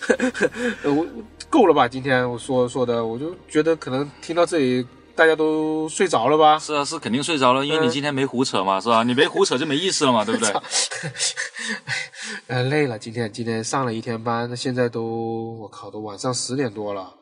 [0.84, 1.06] 我
[1.48, 1.88] 够了吧？
[1.88, 4.86] 今天我说说的，我就觉得可能听到这里
[5.16, 6.58] 大家都睡着了吧？
[6.58, 9.02] 是啊，是肯定睡着了，因为嗯你今天没胡扯嘛，是吧？
[9.02, 10.52] 你没胡扯就没意思了嘛， 对不对？
[12.48, 17.12] 呃，累了，今天今天上了一天班，那现在都我靠，都晚上十点多了。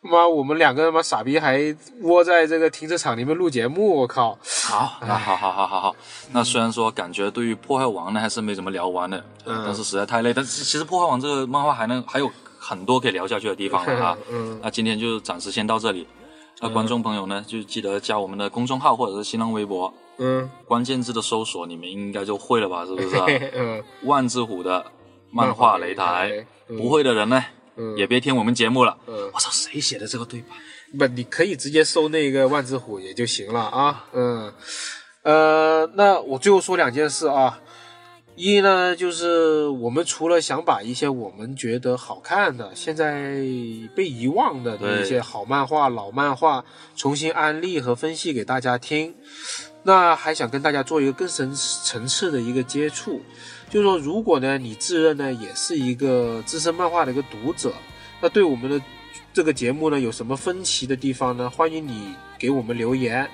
[0.00, 4.38] 妈，我们两个他妈傻逼还窝在这个停车场里面录节目，我靠！
[4.64, 5.96] 好，那好好好好好。
[6.30, 10.32] 那虽然说感觉对于破坏王呢还是没怎么聊完的，嗯但是实在太累。
[10.32, 12.30] 但是其实破坏王这个漫画还能还有
[12.60, 14.16] 很多可以聊下去的地方了啊。
[14.30, 16.06] 嗯那今天就暂时先到这里。
[16.60, 22.84] 那观众朋友呢，就记得加我们的公众号或者是新浪微博，嗯关键字的搜索，你们应该就会了吧？
[22.84, 23.26] 是不是、啊？
[23.54, 24.84] 嗯，万字虎的
[25.30, 27.44] 漫画擂台，嗯不会的人呢，
[27.76, 28.96] 嗯也别听我们节目了。
[29.06, 30.56] 嗯我操，谁写的这个对白？
[30.98, 34.06] 不，你可以直接搜那个万字虎也就行了啊。
[34.12, 34.52] 嗯，
[35.22, 37.60] 呃，那我最后说两件事啊。
[38.40, 43.32] 一呢，就是我们除了想把一些我们觉得好看的、现在
[43.96, 46.64] 被遗忘的对一些好漫画、老漫画
[46.94, 49.12] 重新安利和分析给大家听，
[49.82, 53.20] 那还想跟大家做一个更深层次的一个接触，
[53.68, 57.74] 就是说，如果呢你自认呢也是一个资深漫画的一个读者，
[58.20, 58.80] 那对我们的
[59.32, 61.50] 这个节目呢有什么分歧的地方呢？
[61.50, 63.28] 欢迎你给我们留言。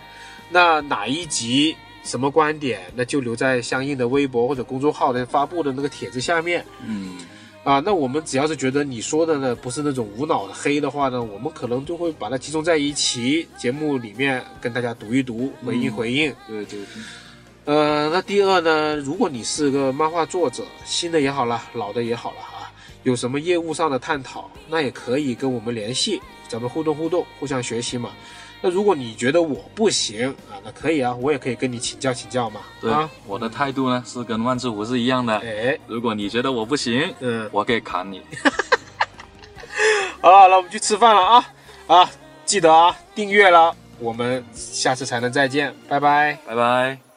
[0.50, 7.16] 那哪一集什么观点，那就留在相应的微博或者公众号的发布的那个帖子下面嗯，
[7.64, 7.80] 啊。
[7.84, 16.30] 那我们只要是觉得你说的呢不是那种无脑的黑的话呢，我们可能就会把它集中在一起节目里面跟大家读一读，回应回应。
[16.46, 17.02] 对对对，
[17.64, 22.70] 呃，那第二呢，如果你是个漫画作者，新的也好了，老的也好了啊，
[23.04, 28.10] 有什么业务上的探讨，那也可以跟我们联系，咱们互动互动，互相学习嘛。
[28.66, 32.62] 那如果你觉得我不行啊，那可以啊，我也可以跟你请教请教嘛。
[32.80, 35.36] 对，啊，我的态度呢是跟万字虎是一样的。
[35.40, 38.22] 哎，如果你觉得我不行，嗯，我可以砍你。
[40.22, 41.46] 好了，那我们去吃饭了啊
[41.88, 42.10] 啊，
[42.46, 46.38] 记得啊，订阅了，我们下次才能再见，拜拜。
[46.46, 47.13] 拜拜。